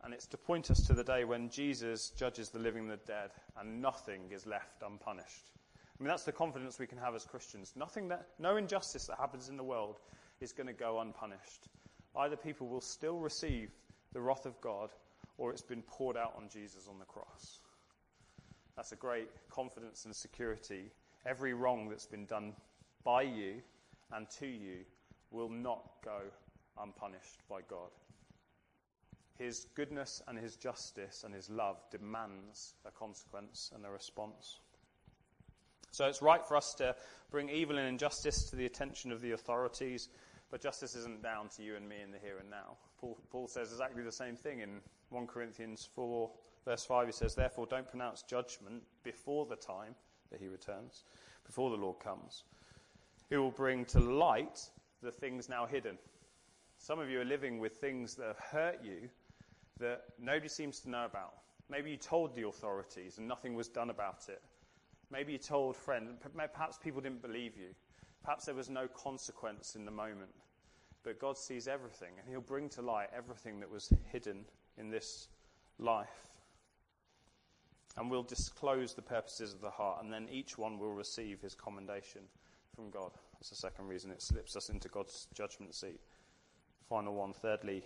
And 0.03 0.13
it's 0.13 0.27
to 0.27 0.38
point 0.38 0.69
us 0.71 0.81
to 0.88 0.93
the 0.93 1.03
day 1.03 1.23
when 1.25 1.49
Jesus 1.49 2.12
judges 2.12 2.49
the 2.49 2.60
living 2.60 2.83
and 2.83 2.91
the 2.91 2.97
dead, 2.97 3.31
and 3.60 3.81
nothing 3.81 4.21
is 4.31 4.45
left 4.45 4.83
unpunished. 4.86 5.51
I 5.99 6.03
mean, 6.03 6.10
that's 6.10 6.23
the 6.23 6.31
confidence 6.31 6.77
we 6.77 6.86
can 6.86 6.99
have 6.99 7.15
as 7.15 7.25
Christians. 7.25 7.73
Nothing 7.75 8.07
that, 8.10 8.27
no 8.38 8.57
injustice 8.57 9.07
that 9.07 9.17
happens 9.17 9.49
in 9.49 9.57
the 9.57 9.63
world 9.63 9.99
is 10.39 10.51
going 10.51 10.67
to 10.67 10.73
go 10.73 10.99
unpunished. 10.99 11.67
Either 12.15 12.36
people 12.36 12.67
will 12.67 12.81
still 12.81 13.19
receive 13.19 13.71
the 14.13 14.21
wrath 14.21 14.45
of 14.45 14.60
God, 14.62 14.91
or 15.38 15.51
it's 15.51 15.62
been 15.62 15.81
poured 15.81 16.15
out 16.15 16.33
on 16.38 16.49
Jesus 16.49 16.88
on 16.88 16.99
the 16.99 17.05
cross. 17.05 17.62
That's 18.75 18.91
a 18.91 18.95
great 18.95 19.29
confidence 19.49 20.05
and 20.05 20.15
security 20.15 20.91
every 21.28 21.54
wrong 21.54 21.90
that's 21.90 22.06
been 22.06 22.26
done 22.26 22.54
by 23.04 23.22
you 23.22 23.56
and 24.13 24.30
to 24.40 24.48
you 24.48 24.86
will 25.30 25.50
not 25.50 25.84
go 26.04 26.20
unpunished 26.82 27.42
by 27.50 27.60
God. 27.70 27.90
His 29.38 29.68
goodness 29.76 30.22
and 30.28 30.38
his 30.38 30.56
justice 30.56 31.24
and 31.24 31.34
his 31.34 31.50
love 31.50 31.78
demands 31.92 32.74
a 32.86 32.92
consequence 32.92 33.72
and 33.76 33.86
a 33.86 33.90
response. 33.90 34.60
So 35.92 36.06
it's 36.06 36.22
right 36.22 36.46
for 36.46 36.56
us 36.56 36.74
to 36.76 36.96
bring 37.30 37.50
evil 37.50 37.78
and 37.78 37.88
injustice 37.88 38.50
to 38.50 38.56
the 38.56 38.66
attention 38.66 39.12
of 39.12 39.22
the 39.22 39.32
authorities, 39.32 40.10
but 40.50 40.62
justice 40.62 40.96
isn't 40.96 41.22
down 41.22 41.50
to 41.58 41.63
you 41.63 41.76
and 41.76 41.88
me 41.88 41.98
in 42.04 42.12
the 42.12 42.20
here 42.20 42.38
and 42.40 42.50
now. 42.50 42.78
Paul, 43.00 43.18
Paul 43.30 43.48
says 43.48 43.72
exactly 43.72 44.02
the 44.02 44.12
same 44.12 44.36
thing 44.36 44.62
in 44.62 44.80
1 45.10 45.28
Corinthians 45.28 45.88
4, 45.94 46.32
verse 46.66 46.86
5. 46.86 47.08
He 47.08 47.12
says, 47.12 47.36
Therefore, 47.36 47.68
don't 47.68 47.88
pronounce 47.88 48.24
judgment 48.24 48.84
before 49.04 49.46
the 49.46 49.56
time 49.56 49.96
that 50.32 50.40
he 50.40 50.48
returns, 50.48 51.04
before 51.46 51.70
the 51.70 51.78
Lord 51.78 52.00
comes, 52.00 52.44
He 53.30 53.38
will 53.38 53.52
bring 53.52 53.86
to 53.86 54.00
light 54.00 54.70
the 55.02 55.12
things 55.12 55.50
now 55.50 55.66
hidden. 55.66 55.98
Some 56.78 57.00
of 57.00 57.10
you 57.10 57.22
are 57.22 57.26
living 57.26 57.60
with 57.60 57.78
things 57.78 58.16
that 58.16 58.28
have 58.28 58.40
hurt 58.40 58.80
you 58.84 59.10
that 59.80 60.04
nobody 60.20 60.48
seems 60.48 60.80
to 60.82 60.90
know 60.90 61.06
about. 61.06 61.34
Maybe 61.70 61.92
you 61.92 61.98
told 61.98 62.36
the 62.36 62.48
authorities 62.48 63.18
and 63.18 63.28
nothing 63.28 63.56
was 63.56 63.68
done 63.68 63.90
about 63.90 64.30
it. 64.30 64.42
Maybe 65.12 65.34
you 65.34 65.38
told 65.38 65.76
friends, 65.76 66.10
perhaps 66.54 66.78
people 66.78 67.02
didn't 67.02 67.22
believe 67.22 67.58
you. 67.58 67.70
Perhaps 68.24 68.46
there 68.46 68.56
was 68.56 68.70
no 68.70 68.88
consequence 68.88 69.76
in 69.76 69.86
the 69.86 69.92
moment. 69.92 70.32
But 71.04 71.20
God 71.20 71.38
sees 71.38 71.68
everything 71.68 72.12
and 72.20 72.30
He'll 72.30 72.42
bring 72.42 72.70
to 72.70 72.82
light 72.82 73.10
everything 73.16 73.60
that 73.60 73.70
was 73.70 73.92
hidden 74.12 74.46
in 74.78 74.90
this 74.90 75.28
life 75.80 76.28
and 77.97 78.12
will 78.12 78.23
disclose 78.23 78.93
the 78.93 79.01
purposes 79.01 79.53
of 79.53 79.62
the 79.62 79.69
heart, 79.69 80.03
and 80.03 80.13
then 80.13 80.27
each 80.29 80.57
one 80.57 80.77
will 80.77 80.93
receive 80.93 81.41
his 81.41 81.55
commendation 81.55 82.21
from 82.75 82.91
God. 82.91 83.12
That's 83.33 83.49
the 83.49 83.55
second 83.55 83.88
reason 83.88 84.12
it 84.12 84.21
slips 84.21 84.55
us 84.55 84.69
into 84.69 84.88
God's 84.88 85.27
judgment 85.33 85.73
seat. 85.73 85.99
Final 86.88 87.15
one. 87.15 87.33
Thirdly, 87.33 87.83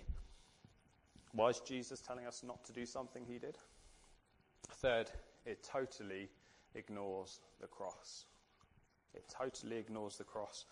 why 1.31 1.49
is 1.49 1.61
Jesus 1.61 2.01
telling 2.01 2.27
us 2.27 2.43
not 2.45 2.63
to 2.65 2.73
do 2.73 2.85
something 2.85 3.23
he 3.25 3.39
did? 3.39 3.57
Third, 4.69 5.09
it 5.45 5.63
totally 5.63 6.29
ignores 6.75 7.39
the 7.61 7.67
cross. 7.67 8.25
It 9.13 9.23
totally 9.29 9.77
ignores 9.77 10.17
the 10.17 10.23
cross. 10.23 10.65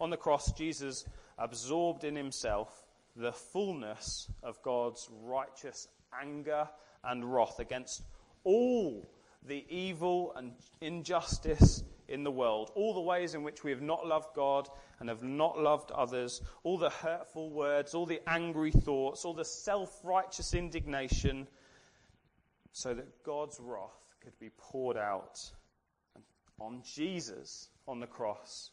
On 0.00 0.10
the 0.10 0.16
cross, 0.16 0.52
Jesus 0.52 1.04
absorbed 1.38 2.04
in 2.04 2.16
himself 2.16 2.84
the 3.16 3.32
fullness 3.32 4.28
of 4.42 4.62
God's 4.62 5.08
righteous 5.22 5.88
anger 6.20 6.68
and 7.04 7.24
wrath 7.24 7.58
against 7.58 8.02
all 8.44 9.08
the 9.46 9.64
evil 9.68 10.32
and 10.36 10.52
injustice 10.80 11.82
in 12.08 12.22
the 12.22 12.30
world, 12.30 12.70
all 12.74 12.94
the 12.94 13.00
ways 13.00 13.34
in 13.34 13.42
which 13.42 13.64
we 13.64 13.70
have 13.70 13.82
not 13.82 14.06
loved 14.06 14.34
God 14.34 14.68
and 15.00 15.08
have 15.08 15.22
not 15.22 15.58
loved 15.58 15.90
others, 15.90 16.42
all 16.62 16.78
the 16.78 16.90
hurtful 16.90 17.50
words, 17.50 17.94
all 17.94 18.06
the 18.06 18.20
angry 18.28 18.70
thoughts, 18.70 19.24
all 19.24 19.34
the 19.34 19.44
self 19.44 20.00
righteous 20.04 20.54
indignation, 20.54 21.48
so 22.72 22.94
that 22.94 23.22
God's 23.24 23.58
wrath 23.60 24.16
could 24.20 24.38
be 24.38 24.50
poured 24.58 24.96
out 24.96 25.40
on 26.60 26.82
Jesus 26.82 27.68
on 27.86 28.00
the 28.00 28.06
cross 28.06 28.70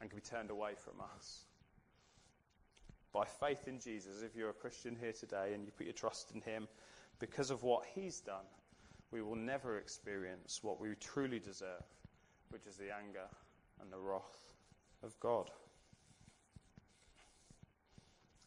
and 0.00 0.10
could 0.10 0.22
be 0.22 0.28
turned 0.28 0.50
away 0.50 0.72
from 0.76 0.94
us. 1.16 1.44
By 3.12 3.24
faith 3.24 3.68
in 3.68 3.78
Jesus, 3.78 4.22
if 4.22 4.34
you're 4.34 4.50
a 4.50 4.54
Christian 4.54 4.96
here 5.00 5.12
today 5.12 5.52
and 5.54 5.64
you 5.64 5.72
put 5.72 5.86
your 5.86 5.92
trust 5.94 6.32
in 6.34 6.40
Him, 6.40 6.66
because 7.18 7.50
of 7.50 7.62
what 7.62 7.84
he's 7.94 8.20
done, 8.20 8.46
we 9.10 9.22
will 9.22 9.36
never 9.36 9.78
experience 9.78 10.60
what 10.62 10.80
we 10.80 10.94
truly 11.00 11.38
deserve, 11.38 11.84
which 12.50 12.66
is 12.66 12.76
the 12.76 12.94
anger 12.94 13.28
and 13.80 13.92
the 13.92 13.98
wrath 13.98 14.52
of 15.02 15.18
God. 15.20 15.50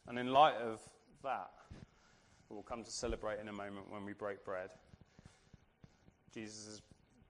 And 0.08 0.18
in 0.18 0.28
light 0.28 0.56
of 0.56 0.82
that, 1.24 1.52
we'll 2.50 2.64
come 2.64 2.84
to 2.84 2.92
celebrate 2.92 3.40
in 3.40 3.48
a 3.48 3.54
moment 3.54 3.92
when 3.92 4.06
we 4.06 4.14
break 4.14 4.44
bread. 4.44 4.70
Jesus' 6.34 6.82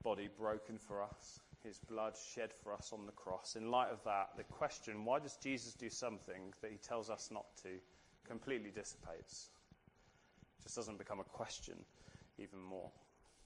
body 0.02 0.28
broken 0.38 0.78
for 0.78 1.02
us, 1.02 1.40
his 1.64 1.78
blood 1.78 2.14
shed 2.16 2.52
for 2.52 2.72
us 2.72 2.92
on 2.92 3.06
the 3.06 3.12
cross. 3.12 3.56
In 3.56 3.70
light 3.70 3.90
of 3.90 4.02
that, 4.04 4.30
the 4.36 4.44
question, 4.44 5.04
why 5.04 5.18
does 5.18 5.36
Jesus 5.36 5.74
do 5.74 5.90
something 5.90 6.52
that 6.62 6.70
he 6.70 6.76
tells 6.76 7.10
us 7.10 7.30
not 7.32 7.46
to, 7.62 7.70
completely 8.26 8.70
dissipates 8.70 9.50
just 10.62 10.76
doesn't 10.76 10.98
become 10.98 11.20
a 11.20 11.24
question 11.24 11.76
even 12.38 12.60
more. 12.60 12.90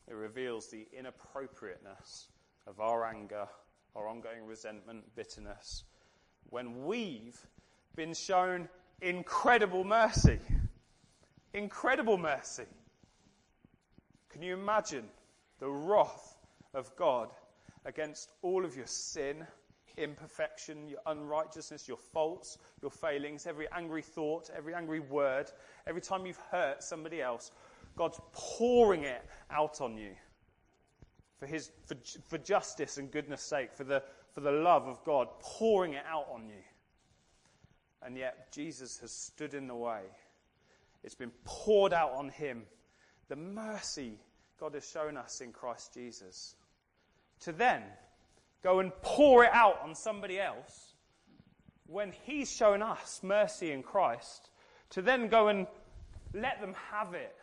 It 0.08 0.14
reveals 0.14 0.68
the 0.68 0.86
inappropriateness 0.96 2.28
of 2.66 2.80
our 2.80 3.04
anger, 3.04 3.46
our 3.94 4.08
ongoing 4.08 4.46
resentment, 4.46 5.04
bitterness, 5.14 5.84
when 6.50 6.84
we've 6.84 7.40
been 7.94 8.14
shown 8.14 8.68
incredible 9.00 9.84
mercy. 9.84 10.38
Incredible 11.54 12.18
mercy. 12.18 12.66
Can 14.30 14.42
you 14.42 14.54
imagine 14.54 15.04
the 15.58 15.68
wrath 15.68 16.36
of 16.74 16.94
God 16.96 17.28
against 17.84 18.30
all 18.42 18.64
of 18.64 18.76
your 18.76 18.86
sin 18.86 19.46
imperfection, 19.96 20.88
your 20.88 21.00
unrighteousness, 21.06 21.88
your 21.88 21.96
faults, 21.96 22.58
your 22.80 22.90
failings, 22.90 23.46
every 23.46 23.66
angry 23.72 24.02
thought, 24.02 24.50
every 24.56 24.74
angry 24.74 25.00
word, 25.00 25.50
every 25.86 26.00
time 26.00 26.26
you've 26.26 26.42
hurt 26.50 26.82
somebody 26.82 27.20
else, 27.20 27.50
God's 27.96 28.20
pouring 28.32 29.04
it 29.04 29.24
out 29.50 29.80
on 29.80 29.96
you 29.96 30.12
for, 31.38 31.46
his, 31.46 31.70
for, 31.86 31.96
for 32.28 32.38
justice 32.38 32.98
and 32.98 33.10
goodness 33.10 33.42
sake, 33.42 33.72
for 33.74 33.84
the, 33.84 34.02
for 34.32 34.40
the 34.40 34.52
love 34.52 34.86
of 34.86 35.02
God, 35.04 35.28
pouring 35.40 35.94
it 35.94 36.04
out 36.08 36.26
on 36.32 36.46
you. 36.46 36.62
And 38.02 38.16
yet, 38.16 38.52
Jesus 38.52 38.98
has 38.98 39.12
stood 39.12 39.54
in 39.54 39.66
the 39.66 39.74
way. 39.74 40.02
It's 41.04 41.14
been 41.14 41.32
poured 41.44 41.92
out 41.92 42.12
on 42.12 42.28
him. 42.28 42.62
The 43.28 43.36
mercy 43.36 44.18
God 44.58 44.74
has 44.74 44.88
shown 44.88 45.16
us 45.16 45.40
in 45.40 45.52
Christ 45.52 45.94
Jesus. 45.94 46.54
To 47.40 47.52
then 47.52 47.82
go 48.62 48.80
and 48.80 48.92
pour 49.02 49.44
it 49.44 49.50
out 49.52 49.80
on 49.82 49.94
somebody 49.94 50.40
else 50.40 50.94
when 51.86 52.12
He's 52.24 52.50
shown 52.50 52.82
us 52.82 53.20
mercy 53.22 53.70
in 53.70 53.82
Christ, 53.82 54.50
to 54.90 55.02
then 55.02 55.28
go 55.28 55.48
and 55.48 55.66
let 56.32 56.60
them 56.60 56.74
have 56.90 57.14
it. 57.14 57.36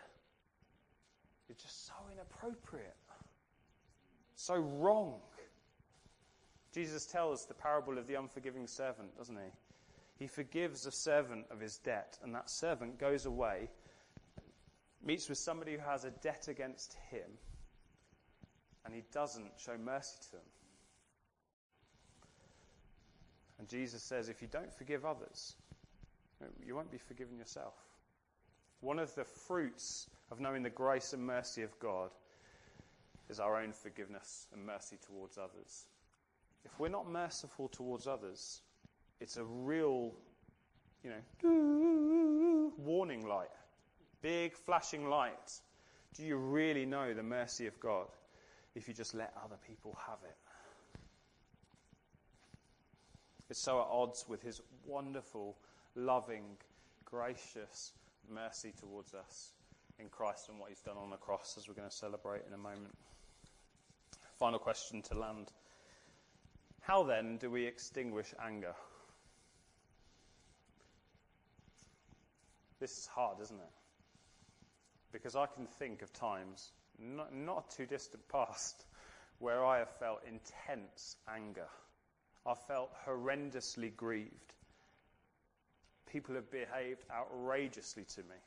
is 1.50 1.58
just 1.58 1.86
so 1.86 1.94
inappropriate, 2.12 2.96
so 4.36 4.56
wrong. 4.56 5.20
Jesus 6.74 7.06
tells 7.06 7.46
the 7.46 7.54
parable 7.54 7.98
of 7.98 8.08
the 8.08 8.16
unforgiving 8.16 8.68
servant, 8.68 9.16
doesn't 9.18 9.36
he? 9.36 9.52
He 10.18 10.28
forgives 10.28 10.86
a 10.86 10.92
servant 10.92 11.46
of 11.50 11.60
his 11.60 11.78
debt, 11.78 12.18
and 12.24 12.34
that 12.36 12.50
servant 12.50 13.00
goes 13.00 13.26
away, 13.26 13.70
meets 15.04 15.30
with 15.30 15.38
somebody 15.38 15.74
who 15.74 15.80
has 15.80 16.04
a 16.04 16.12
debt 16.12 16.48
against 16.48 16.98
him, 17.10 17.38
and 18.86 18.94
he 18.94 19.04
doesn't 19.12 19.52
show 19.58 19.78
mercy 19.78 20.18
to 20.24 20.32
them. 20.34 20.42
Jesus 23.70 24.02
says, 24.02 24.30
if 24.30 24.42
you 24.42 24.48
don't 24.52 24.74
forgive 24.74 25.06
others, 25.06 25.56
you 26.66 26.76
won't 26.76 26.92
be 26.92 26.98
forgiven 26.98 27.38
yourself. 27.38 27.74
One 28.82 29.00
of 29.00 29.14
the 29.16 29.24
fruits 29.24 30.08
of 30.32 30.40
knowing 30.40 30.64
the 30.64 30.70
grace 30.70 31.14
and 31.14 31.26
mercy 31.26 31.62
of 31.64 31.78
God 31.80 32.10
is 33.30 33.40
our 33.40 33.62
own 33.62 33.74
forgiveness 33.74 34.48
and 34.54 34.66
mercy 34.66 34.98
towards 35.06 35.38
others. 35.38 35.86
If 36.66 36.80
we're 36.80 36.90
not 36.90 37.10
merciful 37.10 37.68
towards 37.68 38.08
others, 38.08 38.62
it's 39.22 39.38
a 39.38 39.44
real, 39.44 40.14
you 41.04 41.12
know, 41.12 42.72
warning 42.78 43.28
light, 43.28 43.50
big 44.22 44.56
flashing 44.56 45.10
light. 45.10 45.62
Do 46.16 46.24
you 46.24 46.38
really 46.38 46.86
know 46.86 47.14
the 47.14 47.24
mercy 47.24 47.68
of 47.68 47.80
God 47.80 48.08
if 48.76 48.88
you 48.88 48.94
just 48.94 49.14
let 49.14 49.34
other 49.44 49.58
people 49.68 49.98
have 50.08 50.20
it? 50.24 50.36
It's 53.50 53.60
so 53.60 53.80
at 53.82 53.88
odds 53.90 54.26
with 54.28 54.44
his 54.44 54.62
wonderful, 54.86 55.58
loving, 55.96 56.58
gracious 57.04 57.94
mercy 58.30 58.74
towards 58.80 59.14
us 59.14 59.54
in 60.00 60.08
Christ 60.10 60.50
and 60.50 60.60
what 60.60 60.70
he's 60.70 60.82
done 60.82 60.98
on 60.98 61.10
the 61.10 61.18
cross, 61.18 61.56
as 61.58 61.68
we're 61.68 61.74
going 61.74 61.90
to 61.90 61.96
celebrate 61.96 62.44
in 62.48 62.54
a 62.54 62.58
moment. 62.58 62.96
Final 64.38 64.60
question 64.60 65.02
to 65.04 65.18
land. 65.18 65.52
How 66.82 67.04
then 67.04 67.38
do 67.38 67.50
we 67.50 67.66
extinguish 67.66 68.34
anger? 68.44 68.74
This 72.80 72.98
is 72.98 73.08
hard, 73.08 73.40
isn't 73.42 73.60
it? 73.60 73.72
Because 75.12 75.36
I 75.36 75.48
can 75.48 75.66
think 75.66 76.02
of 76.02 76.14
times, 76.14 76.72
not, 76.98 77.34
not 77.36 77.72
too 77.72 77.86
distant 77.86 78.26
past, 78.30 78.86
where 79.40 79.66
I 79.66 79.80
have 79.80 79.90
felt 79.98 80.22
intense 80.26 81.18
anger. 81.28 81.68
I 82.46 82.54
felt 82.54 82.92
horrendously 83.06 83.96
grieved. 83.96 84.54
People 86.06 86.36
have 86.36 86.50
behaved 86.50 87.04
outrageously 87.12 88.06
to 88.16 88.22
me. 88.22 88.38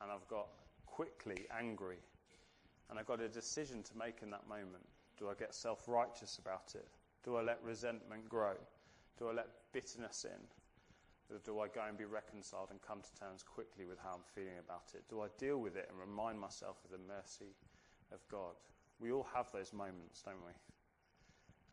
And 0.00 0.10
I've 0.10 0.26
got 0.28 0.46
quickly 0.86 1.46
angry. 1.56 1.98
And 2.88 2.98
I've 2.98 3.06
got 3.06 3.20
a 3.20 3.28
decision 3.28 3.82
to 3.82 3.98
make 3.98 4.22
in 4.22 4.30
that 4.30 4.48
moment. 4.48 4.86
Do 5.18 5.28
I 5.28 5.34
get 5.34 5.54
self 5.54 5.86
righteous 5.88 6.38
about 6.38 6.74
it? 6.74 6.88
Do 7.24 7.36
I 7.36 7.42
let 7.42 7.62
resentment 7.62 8.28
grow? 8.28 8.54
Do 9.18 9.28
I 9.28 9.32
let 9.32 9.48
bitterness 9.72 10.24
in? 10.24 11.34
Or 11.34 11.38
do 11.44 11.60
I 11.60 11.68
go 11.68 11.82
and 11.86 11.98
be 11.98 12.06
reconciled 12.06 12.68
and 12.70 12.80
come 12.80 13.02
to 13.02 13.20
terms 13.20 13.42
quickly 13.42 13.84
with 13.84 13.98
how 13.98 14.14
I'm 14.14 14.24
feeling 14.34 14.58
about 14.64 14.92
it? 14.94 15.02
Do 15.10 15.20
I 15.20 15.26
deal 15.36 15.58
with 15.58 15.76
it 15.76 15.90
and 15.90 15.98
remind 16.00 16.40
myself 16.40 16.76
of 16.84 16.90
the 16.90 17.04
mercy 17.06 17.52
of 18.12 18.20
God? 18.30 18.54
We 18.98 19.12
all 19.12 19.26
have 19.34 19.52
those 19.52 19.72
moments, 19.72 20.22
don't 20.22 20.42
we? 20.46 20.52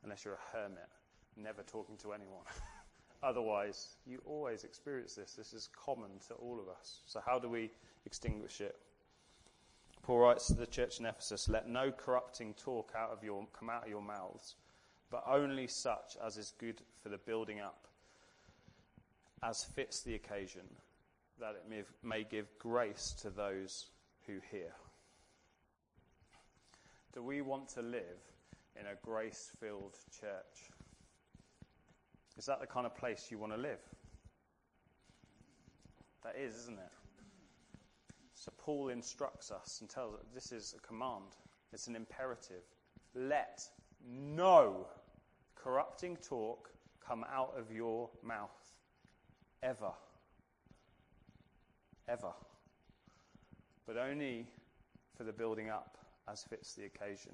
Unless 0.06 0.24
you're 0.24 0.36
a 0.36 0.58
hermit, 0.58 0.88
never 1.36 1.64
talking 1.64 1.98
to 1.98 2.14
anyone. 2.14 2.44
Otherwise, 3.24 3.98
you 4.06 4.22
always 4.24 4.64
experience 4.64 5.16
this. 5.16 5.34
This 5.34 5.52
is 5.52 5.68
common 5.74 6.12
to 6.28 6.36
all 6.36 6.60
of 6.60 6.70
us. 6.70 7.02
So, 7.08 7.20
how 7.26 7.40
do 7.40 7.50
we 7.50 7.72
extinguish 8.06 8.62
it? 8.62 8.78
Paul 10.04 10.20
writes 10.20 10.46
to 10.48 10.54
the 10.54 10.68
church 10.68 11.00
in 11.00 11.08
Ephesus, 11.08 11.50
"Let 11.50 11.68
no 11.68 11.92
corrupting 11.92 12.54
talk 12.54 12.94
out 12.96 13.10
of 13.10 13.24
your 13.24 13.48
come 13.48 13.68
out 13.68 13.86
of 13.86 13.90
your 13.90 14.04
mouths, 14.04 14.56
but 15.10 15.24
only 15.26 15.66
such 15.66 16.18
as 16.18 16.38
is 16.38 16.54
good 16.60 16.84
for 17.02 17.10
the 17.10 17.18
building 17.18 17.60
up, 17.60 17.88
as 19.42 19.64
fits 19.64 20.02
the 20.02 20.14
occasion, 20.14 20.68
that 21.40 21.56
it 21.56 21.68
may, 21.68 21.84
may 22.04 22.24
give 22.24 22.56
grace 22.60 23.12
to 23.22 23.32
those 23.32 23.88
who 24.28 24.40
hear." 24.52 24.76
Do 27.12 27.24
we 27.24 27.42
want 27.42 27.70
to 27.70 27.82
live 27.82 28.35
in 28.80 28.86
a 28.88 28.96
grace-filled 29.04 29.98
church? 30.20 30.72
Is 32.38 32.46
that 32.46 32.60
the 32.60 32.68
kind 32.68 32.86
of 32.86 32.96
place 32.96 33.28
you 33.32 33.38
want 33.38 33.54
to 33.54 33.58
live? 33.58 33.80
That 36.24 36.36
is, 36.38 36.56
isn't 36.56 36.80
it? 36.80 36.92
So 38.34 38.52
Paul 38.58 38.90
instructs 38.90 39.52
us 39.52 39.80
and 39.82 39.90
tells 39.90 40.16
us 40.16 40.26
this 40.34 40.52
is 40.52 40.76
a 40.78 40.86
command, 40.86 41.38
it's 41.72 41.88
an 41.88 41.96
imperative. 41.96 42.64
Let 43.16 43.62
no 44.08 44.88
corrupting 45.56 46.18
talk 46.18 46.70
come 47.06 47.26
out 47.34 47.54
of 47.58 47.72
your 47.72 48.10
mouth. 48.24 48.50
Ever. 49.64 49.92
Ever. 52.08 52.34
But 53.88 53.98
only 53.98 54.48
for 55.16 55.24
the 55.24 55.34
building 55.34 55.70
up 55.70 55.98
as 56.30 56.44
fits 56.44 56.74
the 56.74 56.86
occasion. 56.86 57.32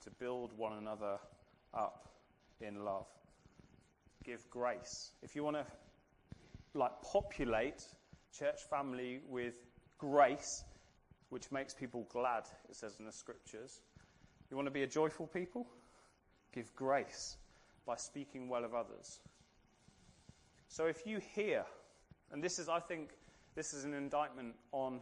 To 0.00 0.10
build 0.10 0.56
one 0.56 0.78
another 0.78 1.18
up 1.74 2.08
in 2.60 2.84
love 2.84 3.06
give 4.22 4.48
grace. 4.50 5.10
If 5.22 5.34
you 5.34 5.44
want 5.44 5.56
to 5.56 5.66
like 6.74 6.92
populate 7.02 7.84
church 8.36 8.60
family 8.70 9.20
with 9.28 9.54
grace, 9.98 10.64
which 11.30 11.50
makes 11.50 11.74
people 11.74 12.06
glad, 12.10 12.44
it 12.68 12.76
says 12.76 12.96
in 12.98 13.04
the 13.04 13.12
scriptures. 13.12 13.80
You 14.50 14.56
want 14.56 14.66
to 14.66 14.72
be 14.72 14.82
a 14.82 14.86
joyful 14.86 15.26
people? 15.26 15.66
Give 16.54 16.74
grace 16.74 17.36
by 17.86 17.96
speaking 17.96 18.48
well 18.48 18.64
of 18.64 18.74
others. 18.74 19.20
So 20.68 20.86
if 20.86 21.06
you 21.06 21.20
hear, 21.34 21.64
and 22.30 22.42
this 22.42 22.58
is, 22.58 22.68
I 22.68 22.80
think, 22.80 23.10
this 23.54 23.74
is 23.74 23.84
an 23.84 23.94
indictment 23.94 24.54
on 24.72 25.00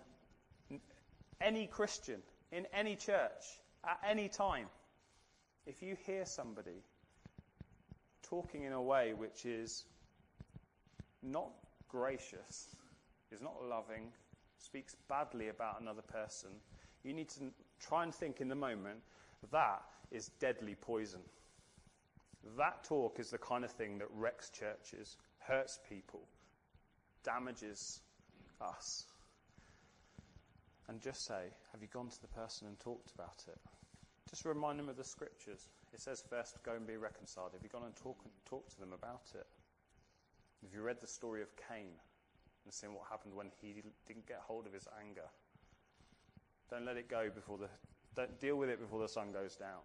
any 1.41 1.67
Christian 1.67 2.21
in 2.53 2.67
any 2.73 2.97
church 2.97 3.61
at 3.85 4.01
any 4.09 4.29
time. 4.29 4.67
If 5.71 5.85
you 5.85 5.97
hear 6.05 6.27
somebody 6.27 6.83
talking 8.25 8.65
in 8.65 8.73
a 8.73 8.83
way 8.83 9.15
which 9.15 9.47
is 9.47 9.85
not 11.23 11.53
gracious, 11.89 12.75
is 13.31 13.41
not 13.41 13.55
loving, 13.63 14.09
speaks 14.59 14.97
badly 15.09 15.47
about 15.47 15.81
another 15.81 16.03
person, 16.03 16.51
you 17.05 17.13
need 17.13 17.29
to 17.29 17.53
try 17.79 18.03
and 18.03 18.13
think 18.13 18.41
in 18.41 18.49
the 18.49 18.57
moment 18.57 18.99
that 19.53 19.83
is 20.11 20.33
deadly 20.41 20.75
poison. 20.75 21.21
That 22.59 22.83
talk 22.83 23.21
is 23.21 23.31
the 23.31 23.39
kind 23.39 23.65
of 23.65 23.71
thing 23.71 23.99
that 23.99 24.09
wrecks 24.13 24.51
churches, 24.51 25.19
hurts 25.39 25.79
people, 25.89 26.23
damages 27.23 28.01
us. 28.61 29.05
And 30.89 31.01
just 31.01 31.25
say, 31.25 31.45
Have 31.71 31.81
you 31.81 31.89
gone 31.93 32.09
to 32.09 32.21
the 32.21 32.27
person 32.27 32.67
and 32.67 32.77
talked 32.81 33.13
about 33.13 33.45
it? 33.47 33.80
Just 34.31 34.45
remind 34.45 34.79
them 34.79 34.89
of 34.89 34.97
the 34.97 35.05
scriptures. 35.05 35.69
It 35.93 36.01
says 36.01 36.23
first, 36.31 36.63
go 36.63 36.73
and 36.75 36.87
be 36.87 36.97
reconciled. 36.97 37.51
Have 37.53 37.63
you 37.63 37.69
gone 37.69 37.83
and 37.85 37.97
talk, 37.97 38.17
talk 38.49 38.69
to 38.71 38.81
them 38.81 38.93
about 38.93 39.27
it? 39.35 39.47
Have 40.63 40.73
you 40.73 40.83
read 40.83 41.01
the 41.01 41.07
story 41.07 41.43
of 41.43 41.49
Cain 41.69 41.99
and 42.65 42.73
seen 42.73 42.95
what 42.95 43.05
happened 43.11 43.35
when 43.35 43.51
he 43.61 43.73
didn't 43.73 44.27
get 44.27 44.41
hold 44.47 44.67
of 44.67 44.73
his 44.73 44.87
anger? 45.01 45.29
Don't 46.71 46.85
let 46.85 46.97
it 46.97 47.09
go 47.09 47.29
before 47.35 47.59
the, 47.59 47.69
don't 48.15 48.39
deal 48.39 48.57
with 48.57 48.69
it 48.69 48.81
before 48.81 49.01
the 49.01 49.09
sun 49.09 49.33
goes 49.33 49.57
down. 49.57 49.83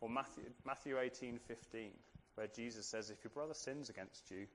Or 0.00 0.08
Matthew, 0.08 0.44
Matthew 0.66 0.98
18, 0.98 1.38
15, 1.38 1.90
where 2.34 2.48
Jesus 2.48 2.86
says, 2.86 3.10
if 3.10 3.22
your 3.22 3.30
brother 3.32 3.54
sins 3.54 3.90
against 3.90 4.30
you, 4.30 4.46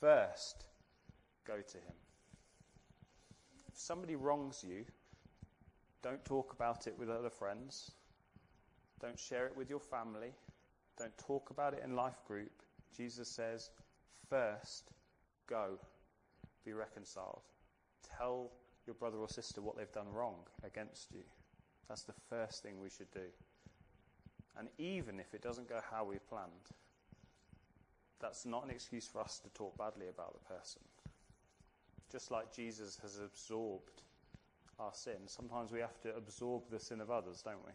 first 0.00 0.64
go 1.46 1.56
to 1.56 1.76
him. 1.76 1.94
If 3.66 3.76
somebody 3.76 4.16
wrongs 4.16 4.64
you, 4.66 4.84
don't 6.00 6.24
talk 6.24 6.52
about 6.52 6.86
it 6.86 6.94
with 6.98 7.10
other 7.10 7.28
friends. 7.28 7.90
Don't 9.00 9.18
share 9.18 9.46
it 9.46 9.56
with 9.56 9.70
your 9.70 9.80
family. 9.80 10.32
Don't 10.98 11.16
talk 11.18 11.50
about 11.50 11.74
it 11.74 11.82
in 11.84 11.94
life 11.94 12.24
group. 12.26 12.50
Jesus 12.96 13.28
says, 13.28 13.70
first, 14.28 14.90
go. 15.46 15.78
Be 16.64 16.72
reconciled. 16.72 17.42
Tell 18.18 18.50
your 18.86 18.94
brother 18.94 19.18
or 19.18 19.28
sister 19.28 19.60
what 19.60 19.76
they've 19.76 19.92
done 19.92 20.12
wrong 20.12 20.36
against 20.64 21.12
you. 21.12 21.22
That's 21.88 22.02
the 22.02 22.14
first 22.28 22.62
thing 22.62 22.80
we 22.80 22.90
should 22.90 23.10
do. 23.12 23.26
And 24.58 24.68
even 24.78 25.20
if 25.20 25.34
it 25.34 25.42
doesn't 25.42 25.68
go 25.68 25.80
how 25.90 26.04
we 26.04 26.16
planned, 26.28 26.50
that's 28.20 28.44
not 28.44 28.64
an 28.64 28.70
excuse 28.70 29.06
for 29.06 29.20
us 29.20 29.38
to 29.44 29.48
talk 29.50 29.78
badly 29.78 30.08
about 30.08 30.34
the 30.34 30.54
person. 30.54 30.82
Just 32.10 32.30
like 32.30 32.52
Jesus 32.52 32.98
has 33.02 33.20
absorbed 33.20 34.02
our 34.80 34.92
sin, 34.92 35.26
sometimes 35.26 35.70
we 35.70 35.80
have 35.80 36.00
to 36.00 36.14
absorb 36.16 36.62
the 36.70 36.80
sin 36.80 37.00
of 37.00 37.10
others, 37.10 37.42
don't 37.42 37.64
we? 37.64 37.72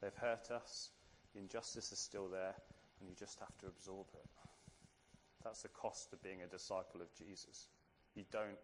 They've 0.00 0.14
hurt 0.14 0.50
us. 0.50 0.90
The 1.34 1.40
injustice 1.40 1.92
is 1.92 1.98
still 1.98 2.28
there, 2.28 2.54
and 3.00 3.08
you 3.08 3.14
just 3.18 3.38
have 3.40 3.56
to 3.58 3.66
absorb 3.66 4.06
it. 4.14 4.26
That's 5.44 5.62
the 5.62 5.68
cost 5.68 6.12
of 6.12 6.22
being 6.22 6.42
a 6.42 6.46
disciple 6.46 7.00
of 7.00 7.14
Jesus. 7.14 7.68
You 8.14 8.24
don't, 8.30 8.58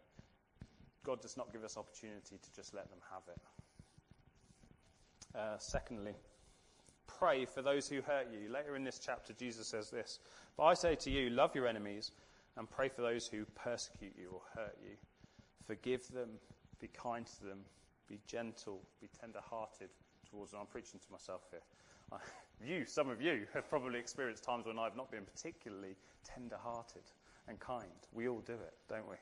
God 1.04 1.20
does 1.20 1.36
not 1.36 1.52
give 1.52 1.64
us 1.64 1.76
opportunity 1.76 2.38
to 2.42 2.54
just 2.54 2.74
let 2.74 2.90
them 2.90 2.98
have 3.10 3.22
it. 3.28 3.40
Uh, 5.38 5.58
secondly, 5.58 6.14
pray 7.06 7.44
for 7.44 7.62
those 7.62 7.88
who 7.88 8.00
hurt 8.02 8.28
you. 8.32 8.52
Later 8.52 8.76
in 8.76 8.84
this 8.84 8.98
chapter, 8.98 9.32
Jesus 9.32 9.66
says 9.66 9.90
this 9.90 10.18
But 10.56 10.64
I 10.64 10.74
say 10.74 10.94
to 10.96 11.10
you, 11.10 11.30
love 11.30 11.54
your 11.54 11.66
enemies 11.66 12.12
and 12.56 12.70
pray 12.70 12.88
for 12.88 13.02
those 13.02 13.26
who 13.26 13.44
persecute 13.54 14.14
you 14.16 14.30
or 14.32 14.42
hurt 14.54 14.76
you. 14.82 14.96
Forgive 15.66 16.06
them, 16.08 16.28
be 16.80 16.88
kind 16.88 17.26
to 17.26 17.44
them, 17.44 17.60
be 18.08 18.20
gentle, 18.26 18.80
be 19.00 19.08
tender 19.20 19.40
hearted 19.42 19.90
towards 20.34 20.50
them. 20.50 20.60
I'm 20.60 20.66
preaching 20.66 20.98
to 20.98 21.12
myself 21.12 21.42
here. 21.50 21.60
You, 22.64 22.84
some 22.86 23.10
of 23.10 23.20
you, 23.20 23.46
have 23.52 23.68
probably 23.68 23.98
experienced 23.98 24.44
times 24.44 24.66
when 24.66 24.78
I've 24.78 24.96
not 24.96 25.10
been 25.10 25.24
particularly 25.24 25.96
tender 26.24 26.56
hearted 26.56 27.02
and 27.48 27.58
kind. 27.58 27.90
We 28.12 28.28
all 28.28 28.40
do 28.40 28.52
it, 28.52 28.74
don't 28.88 29.08
we? 29.08 29.16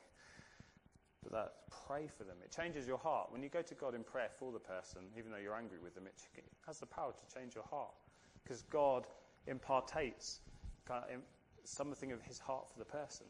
But 1.23 1.31
that, 1.31 1.53
pray 1.87 2.07
for 2.07 2.23
them. 2.23 2.37
It 2.43 2.51
changes 2.51 2.87
your 2.87 2.97
heart. 2.97 3.31
When 3.31 3.41
you 3.41 3.49
go 3.49 3.61
to 3.61 3.73
God 3.75 3.95
in 3.95 4.03
prayer 4.03 4.29
for 4.37 4.51
the 4.51 4.59
person, 4.59 5.01
even 5.17 5.31
though 5.31 5.37
you're 5.37 5.55
angry 5.55 5.79
with 5.81 5.95
them, 5.95 6.05
it 6.05 6.13
has 6.67 6.79
the 6.79 6.85
power 6.85 7.11
to 7.11 7.35
change 7.39 7.55
your 7.55 7.63
heart. 7.63 7.93
Because 8.43 8.61
God 8.63 9.07
impartates 9.47 10.39
something 11.63 12.11
of 12.11 12.21
his 12.21 12.39
heart 12.39 12.69
for 12.71 12.77
the 12.77 12.85
person 12.85 13.25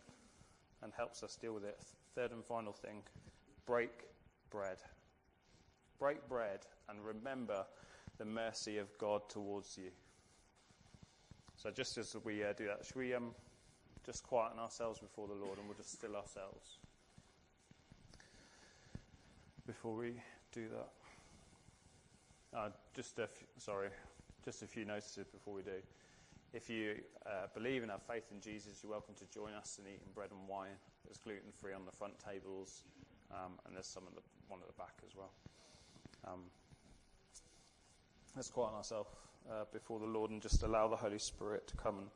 and 0.81 0.91
helps 0.97 1.23
us 1.23 1.35
deal 1.35 1.53
with 1.53 1.63
it. 1.63 1.79
Third 2.15 2.31
and 2.31 2.43
final 2.43 2.73
thing 2.73 3.03
break 3.65 3.91
bread. 4.49 4.77
Break 6.03 6.27
bread 6.27 6.59
and 6.89 6.99
remember 7.01 7.65
the 8.17 8.25
mercy 8.25 8.77
of 8.77 8.89
God 8.97 9.21
towards 9.29 9.77
you. 9.77 9.89
So, 11.55 11.71
just 11.71 11.97
as 11.97 12.13
we 12.25 12.43
uh, 12.43 12.51
do 12.51 12.65
that, 12.65 12.83
should 12.85 12.97
we 12.97 13.13
um, 13.13 13.31
just 14.05 14.21
quieten 14.21 14.59
ourselves 14.59 14.99
before 14.99 15.29
the 15.29 15.33
Lord 15.33 15.59
and 15.59 15.65
we'll 15.65 15.77
just 15.77 15.93
still 15.93 16.17
ourselves 16.17 16.79
before 19.65 19.95
we 19.95 20.15
do 20.51 20.67
that? 20.67 20.89
Uh, 22.53 22.69
just 22.93 23.17
a 23.19 23.23
f- 23.23 23.45
sorry, 23.57 23.87
just 24.43 24.61
a 24.61 24.67
few 24.67 24.83
notices 24.83 25.25
before 25.27 25.53
we 25.53 25.61
do. 25.61 25.79
If 26.53 26.69
you 26.69 26.95
uh, 27.25 27.47
believe 27.53 27.81
and 27.81 27.89
have 27.89 28.01
faith 28.01 28.25
in 28.29 28.41
Jesus, 28.41 28.81
you're 28.83 28.91
welcome 28.91 29.15
to 29.19 29.25
join 29.33 29.53
us 29.53 29.79
in 29.79 29.87
eating 29.87 30.11
bread 30.13 30.31
and 30.31 30.49
wine. 30.49 30.75
There's 31.05 31.17
gluten 31.17 31.53
free 31.55 31.71
on 31.71 31.85
the 31.85 31.93
front 31.93 32.15
tables, 32.19 32.83
um, 33.31 33.53
and 33.65 33.73
there's 33.73 33.87
some 33.87 34.03
at 34.05 34.15
the 34.15 34.21
one 34.49 34.59
at 34.59 34.67
the 34.67 34.73
back 34.73 34.95
as 35.07 35.15
well. 35.15 35.31
Um, 36.25 36.39
let's 38.35 38.49
quieten 38.49 38.75
ourselves 38.75 39.09
uh, 39.51 39.65
before 39.71 39.99
the 39.99 40.05
Lord 40.05 40.31
and 40.31 40.41
just 40.41 40.63
allow 40.63 40.87
the 40.87 40.95
Holy 40.95 41.19
Spirit 41.19 41.67
to 41.67 41.75
come 41.75 41.97
and 41.97 42.07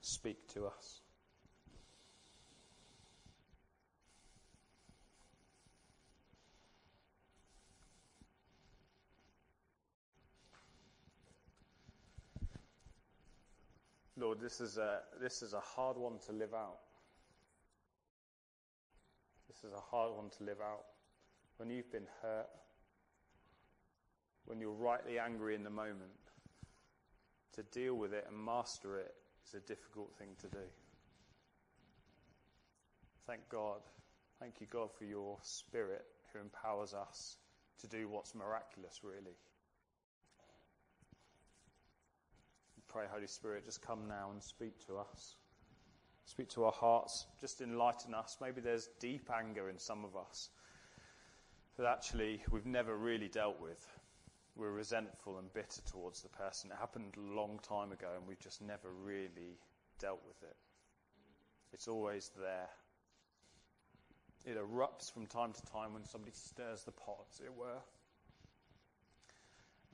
speak 0.00 0.48
to 0.54 0.66
us. 0.66 1.00
Lord, 14.16 14.40
this 14.40 14.60
is 14.60 14.76
a, 14.76 15.00
this 15.20 15.40
is 15.40 15.54
a 15.54 15.60
hard 15.60 15.96
one 15.96 16.18
to 16.26 16.32
live 16.32 16.52
out. 16.52 16.78
This 19.48 19.64
is 19.64 19.72
a 19.72 19.80
hard 19.80 20.14
one 20.14 20.28
to 20.36 20.44
live 20.44 20.60
out. 20.60 20.84
When 21.56 21.70
you've 21.70 21.90
been 21.90 22.06
hurt, 22.20 22.48
when 24.46 24.60
you're 24.60 24.72
rightly 24.72 25.18
angry 25.18 25.54
in 25.54 25.62
the 25.62 25.70
moment, 25.70 26.10
to 27.54 27.62
deal 27.64 27.94
with 27.94 28.12
it 28.12 28.26
and 28.28 28.38
master 28.38 28.98
it 28.98 29.14
is 29.46 29.54
a 29.54 29.60
difficult 29.60 30.12
thing 30.18 30.30
to 30.40 30.48
do. 30.48 30.64
Thank 33.26 33.48
God. 33.48 33.80
Thank 34.38 34.60
you, 34.60 34.66
God, 34.70 34.90
for 34.92 35.04
your 35.04 35.38
Spirit 35.42 36.04
who 36.32 36.40
empowers 36.40 36.94
us 36.94 37.36
to 37.80 37.86
do 37.86 38.08
what's 38.08 38.34
miraculous, 38.34 39.00
really. 39.02 39.36
pray, 42.90 43.04
Holy 43.08 43.28
Spirit, 43.28 43.64
just 43.64 43.82
come 43.82 44.08
now 44.08 44.30
and 44.32 44.42
speak 44.42 44.84
to 44.86 44.96
us. 44.96 45.36
Speak 46.24 46.48
to 46.50 46.64
our 46.64 46.72
hearts, 46.72 47.26
just 47.40 47.60
enlighten 47.60 48.14
us. 48.14 48.36
Maybe 48.40 48.60
there's 48.60 48.88
deep 48.98 49.30
anger 49.32 49.70
in 49.70 49.78
some 49.78 50.04
of 50.04 50.16
us 50.16 50.50
that 51.78 51.86
actually 51.86 52.42
we've 52.50 52.66
never 52.66 52.96
really 52.96 53.28
dealt 53.28 53.60
with. 53.60 53.86
We're 54.60 54.72
resentful 54.72 55.38
and 55.38 55.50
bitter 55.54 55.80
towards 55.90 56.20
the 56.20 56.28
person. 56.28 56.70
It 56.70 56.76
happened 56.78 57.14
a 57.16 57.34
long 57.34 57.58
time 57.66 57.92
ago 57.92 58.08
and 58.14 58.28
we've 58.28 58.38
just 58.38 58.60
never 58.60 58.90
really 59.02 59.56
dealt 59.98 60.20
with 60.26 60.36
it. 60.42 60.56
It's 61.72 61.88
always 61.88 62.30
there. 62.38 62.68
It 64.44 64.58
erupts 64.58 65.10
from 65.10 65.24
time 65.24 65.54
to 65.54 65.72
time 65.72 65.94
when 65.94 66.04
somebody 66.04 66.32
stirs 66.34 66.84
the 66.84 66.92
pot, 66.92 67.24
as 67.32 67.40
it 67.40 67.56
were. 67.56 67.80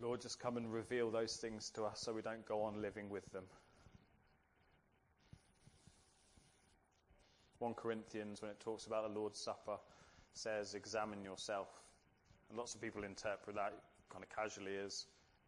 Lord, 0.00 0.20
just 0.20 0.40
come 0.40 0.56
and 0.56 0.72
reveal 0.72 1.12
those 1.12 1.36
things 1.36 1.70
to 1.70 1.84
us 1.84 2.00
so 2.00 2.12
we 2.12 2.22
don't 2.22 2.44
go 2.44 2.62
on 2.62 2.82
living 2.82 3.08
with 3.08 3.30
them. 3.30 3.44
1 7.60 7.74
Corinthians, 7.74 8.42
when 8.42 8.50
it 8.50 8.58
talks 8.58 8.86
about 8.86 9.06
the 9.06 9.16
Lord's 9.16 9.38
Supper, 9.38 9.76
says, 10.32 10.74
examine 10.74 11.22
yourself. 11.22 11.68
And 12.48 12.58
lots 12.58 12.74
of 12.74 12.80
people 12.80 13.04
interpret 13.04 13.54
that 13.54 13.72
kind 14.10 14.24
of 14.24 14.30
casually 14.34 14.72
is 14.72 15.06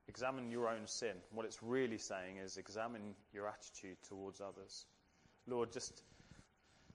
examine 0.08 0.50
your 0.50 0.68
own 0.68 0.86
sin. 0.86 1.16
What 1.32 1.46
it's 1.46 1.62
really 1.62 1.98
saying 1.98 2.38
is 2.42 2.56
examine 2.56 3.14
your 3.32 3.48
attitude 3.48 3.96
towards 4.06 4.40
others. 4.40 4.86
Lord, 5.46 5.72
just 5.72 6.02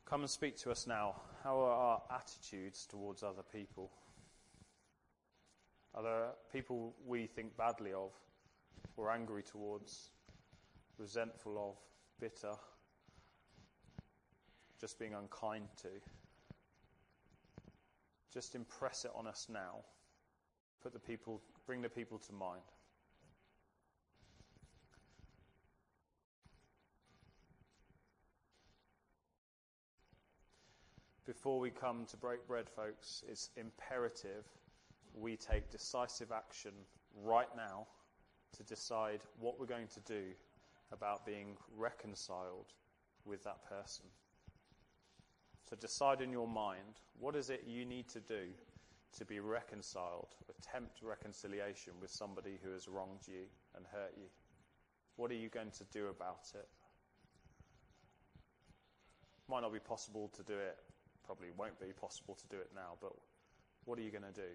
come 0.06 0.22
and 0.22 0.30
speak 0.30 0.58
to 0.58 0.72
us 0.72 0.88
now. 0.88 1.16
How 1.44 1.60
are 1.60 1.72
our 1.72 2.02
attitudes 2.12 2.86
towards 2.86 3.24
other 3.24 3.44
people? 3.52 3.92
Are 5.96 6.04
there 6.04 6.30
people 6.52 6.96
we 7.06 7.28
think 7.28 7.56
badly 7.56 7.94
of, 7.94 8.12
or 8.98 9.12
angry 9.12 9.44
towards, 9.44 10.10
resentful 10.98 11.58
of, 11.58 11.76
bitter, 12.20 12.54
just 14.80 14.98
being 14.98 15.14
unkind 15.14 15.68
to? 15.84 15.90
Just 18.34 18.56
impress 18.56 19.06
it 19.06 19.12
on 19.16 19.28
us 19.28 19.48
now. 19.52 19.84
Put 20.82 20.94
the 20.94 21.00
people, 21.00 21.42
bring 21.66 21.82
the 21.82 21.90
people 21.90 22.18
to 22.20 22.34
mind. 22.34 22.62
Before 31.26 31.60
we 31.60 31.70
come 31.70 32.06
to 32.12 32.18
break 32.18 32.46
bread, 32.48 32.70
folks, 32.70 33.24
it's 33.30 33.50
imperative 33.56 34.44
we 35.14 35.36
take 35.36 35.70
decisive 35.70 36.32
action 36.32 36.72
right 37.24 37.48
now 37.56 37.88
to 38.58 38.64
decide 38.64 39.22
what 39.40 39.60
we're 39.60 39.66
going 39.66 39.88
to 39.88 40.00
do 40.02 40.24
about 40.92 41.26
being 41.26 41.56
reconciled 41.76 42.74
with 43.26 43.44
that 43.44 43.58
person. 43.68 44.06
So 45.70 45.76
decide 45.76 46.22
in 46.22 46.32
your 46.32 46.48
mind 46.48 47.02
what 47.20 47.36
is 47.36 47.50
it 47.50 47.64
you 47.68 47.86
need 47.86 48.08
to 48.10 48.20
do 48.20 48.48
to 49.18 49.26
be 49.26 49.40
reconciled, 49.40 50.36
attempt 50.50 51.02
reconciliation 51.04 51.94
with 52.02 52.10
somebody 52.10 52.58
who 52.64 52.72
has 52.72 52.88
wronged 52.88 53.28
you 53.28 53.46
and 53.76 53.86
hurt 53.92 54.14
you. 54.18 54.26
What 55.16 55.32
are 55.32 55.36
you 55.36 55.50
going 55.50 55.72
to 55.72 55.84
do 55.86 56.08
about 56.08 56.52
it? 56.56 56.68
Might 59.48 59.62
not 59.62 59.74
be 59.74 59.80
possible 59.80 60.32
to 60.36 60.44
do 60.44 60.54
it, 60.54 60.78
probably 61.26 61.50
won't 61.56 61.80
be 61.80 61.94
possible 62.00 62.36
to 62.36 62.48
do 62.48 62.58
it 62.58 62.70
now, 62.74 62.98
but 63.02 63.12
what 63.86 64.00
are 64.00 64.02
you 64.02 64.12
going 64.12 64.24
to 64.24 64.42
do? 64.42 64.50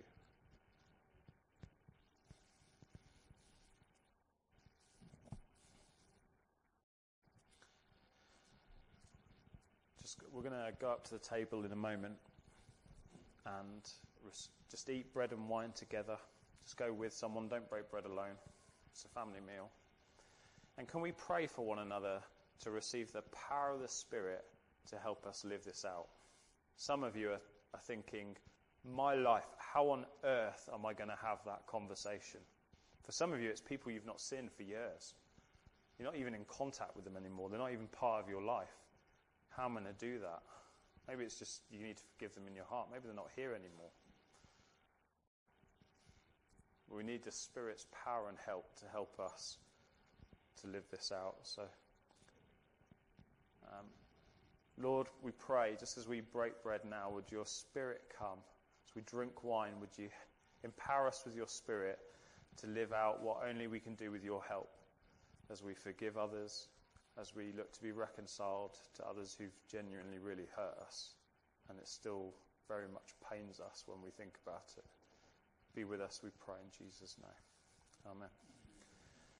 we're 10.32 10.42
going 10.42 10.54
to 10.54 10.72
go 10.80 10.90
up 10.90 11.04
to 11.04 11.10
the 11.10 11.18
table 11.18 11.64
in 11.64 11.72
a 11.72 11.76
moment 11.76 12.14
and 13.58 13.82
just 14.70 14.90
eat 14.90 15.12
bread 15.12 15.32
and 15.32 15.48
wine 15.48 15.72
together. 15.72 16.16
Just 16.64 16.76
go 16.76 16.92
with 16.92 17.12
someone. 17.12 17.48
Don't 17.48 17.68
break 17.68 17.90
bread 17.90 18.04
alone. 18.04 18.36
It's 18.90 19.04
a 19.04 19.08
family 19.08 19.40
meal. 19.40 19.70
And 20.76 20.86
can 20.86 21.00
we 21.00 21.12
pray 21.12 21.46
for 21.46 21.64
one 21.64 21.78
another 21.78 22.20
to 22.60 22.70
receive 22.70 23.12
the 23.12 23.22
power 23.48 23.72
of 23.74 23.80
the 23.80 23.88
Spirit 23.88 24.44
to 24.90 24.96
help 24.98 25.26
us 25.26 25.44
live 25.44 25.64
this 25.64 25.84
out? 25.84 26.08
Some 26.76 27.02
of 27.02 27.16
you 27.16 27.30
are, 27.30 27.40
are 27.74 27.80
thinking, 27.84 28.36
my 28.84 29.14
life, 29.14 29.46
how 29.58 29.90
on 29.90 30.06
earth 30.24 30.68
am 30.72 30.86
I 30.86 30.92
going 30.94 31.10
to 31.10 31.18
have 31.22 31.38
that 31.46 31.66
conversation? 31.66 32.40
For 33.04 33.12
some 33.12 33.32
of 33.32 33.40
you, 33.40 33.48
it's 33.48 33.60
people 33.60 33.90
you've 33.90 34.06
not 34.06 34.20
seen 34.20 34.48
for 34.56 34.62
years. 34.62 35.14
You're 35.98 36.06
not 36.06 36.16
even 36.16 36.34
in 36.34 36.44
contact 36.46 36.94
with 36.94 37.04
them 37.04 37.16
anymore. 37.16 37.48
They're 37.48 37.58
not 37.58 37.72
even 37.72 37.88
part 37.88 38.22
of 38.22 38.30
your 38.30 38.42
life 38.42 38.68
how 39.58 39.64
am 39.64 39.76
I 39.76 39.80
going 39.80 39.92
to 39.92 40.06
do 40.06 40.20
that? 40.20 40.42
Maybe 41.08 41.24
it's 41.24 41.38
just 41.38 41.62
you 41.70 41.82
need 41.82 41.96
to 41.96 42.02
forgive 42.14 42.34
them 42.34 42.44
in 42.46 42.54
your 42.54 42.66
heart. 42.66 42.88
Maybe 42.92 43.04
they're 43.06 43.14
not 43.14 43.30
here 43.34 43.50
anymore. 43.50 43.90
We 46.90 47.02
need 47.02 47.24
the 47.24 47.32
Spirit's 47.32 47.86
power 48.04 48.28
and 48.28 48.38
help 48.46 48.76
to 48.80 48.84
help 48.92 49.18
us 49.20 49.58
to 50.60 50.66
live 50.68 50.84
this 50.90 51.12
out. 51.14 51.36
So, 51.42 51.62
um, 53.66 53.86
Lord, 54.80 55.08
we 55.22 55.32
pray, 55.32 55.76
just 55.78 55.98
as 55.98 56.08
we 56.08 56.20
break 56.20 56.62
bread 56.62 56.80
now, 56.88 57.10
would 57.10 57.30
your 57.30 57.46
Spirit 57.46 58.02
come? 58.18 58.38
As 58.86 58.94
we 58.94 59.02
drink 59.02 59.44
wine, 59.44 59.72
would 59.80 59.90
you 59.96 60.08
empower 60.64 61.06
us 61.06 61.22
with 61.24 61.36
your 61.36 61.48
Spirit 61.48 61.98
to 62.58 62.66
live 62.66 62.92
out 62.92 63.22
what 63.22 63.38
only 63.48 63.66
we 63.66 63.80
can 63.80 63.94
do 63.94 64.10
with 64.10 64.24
your 64.24 64.42
help 64.48 64.70
as 65.50 65.62
we 65.62 65.74
forgive 65.74 66.16
others, 66.16 66.68
as 67.20 67.34
we 67.34 67.52
look 67.56 67.72
to 67.72 67.82
be 67.82 67.92
reconciled 67.92 68.76
to 68.94 69.06
others 69.06 69.36
who've 69.38 69.56
genuinely 69.70 70.18
really 70.18 70.46
hurt 70.56 70.78
us. 70.86 71.14
And 71.68 71.78
it 71.78 71.88
still 71.88 72.32
very 72.68 72.88
much 72.88 73.14
pains 73.30 73.60
us 73.60 73.84
when 73.86 73.98
we 74.02 74.10
think 74.10 74.38
about 74.46 74.70
it. 74.76 74.84
be 75.74 75.84
with 75.84 76.00
us, 76.00 76.20
we 76.22 76.30
pray 76.44 76.56
in 76.62 76.86
Jesus' 76.86 77.16
name. 77.20 78.12
Amen. 78.12 78.47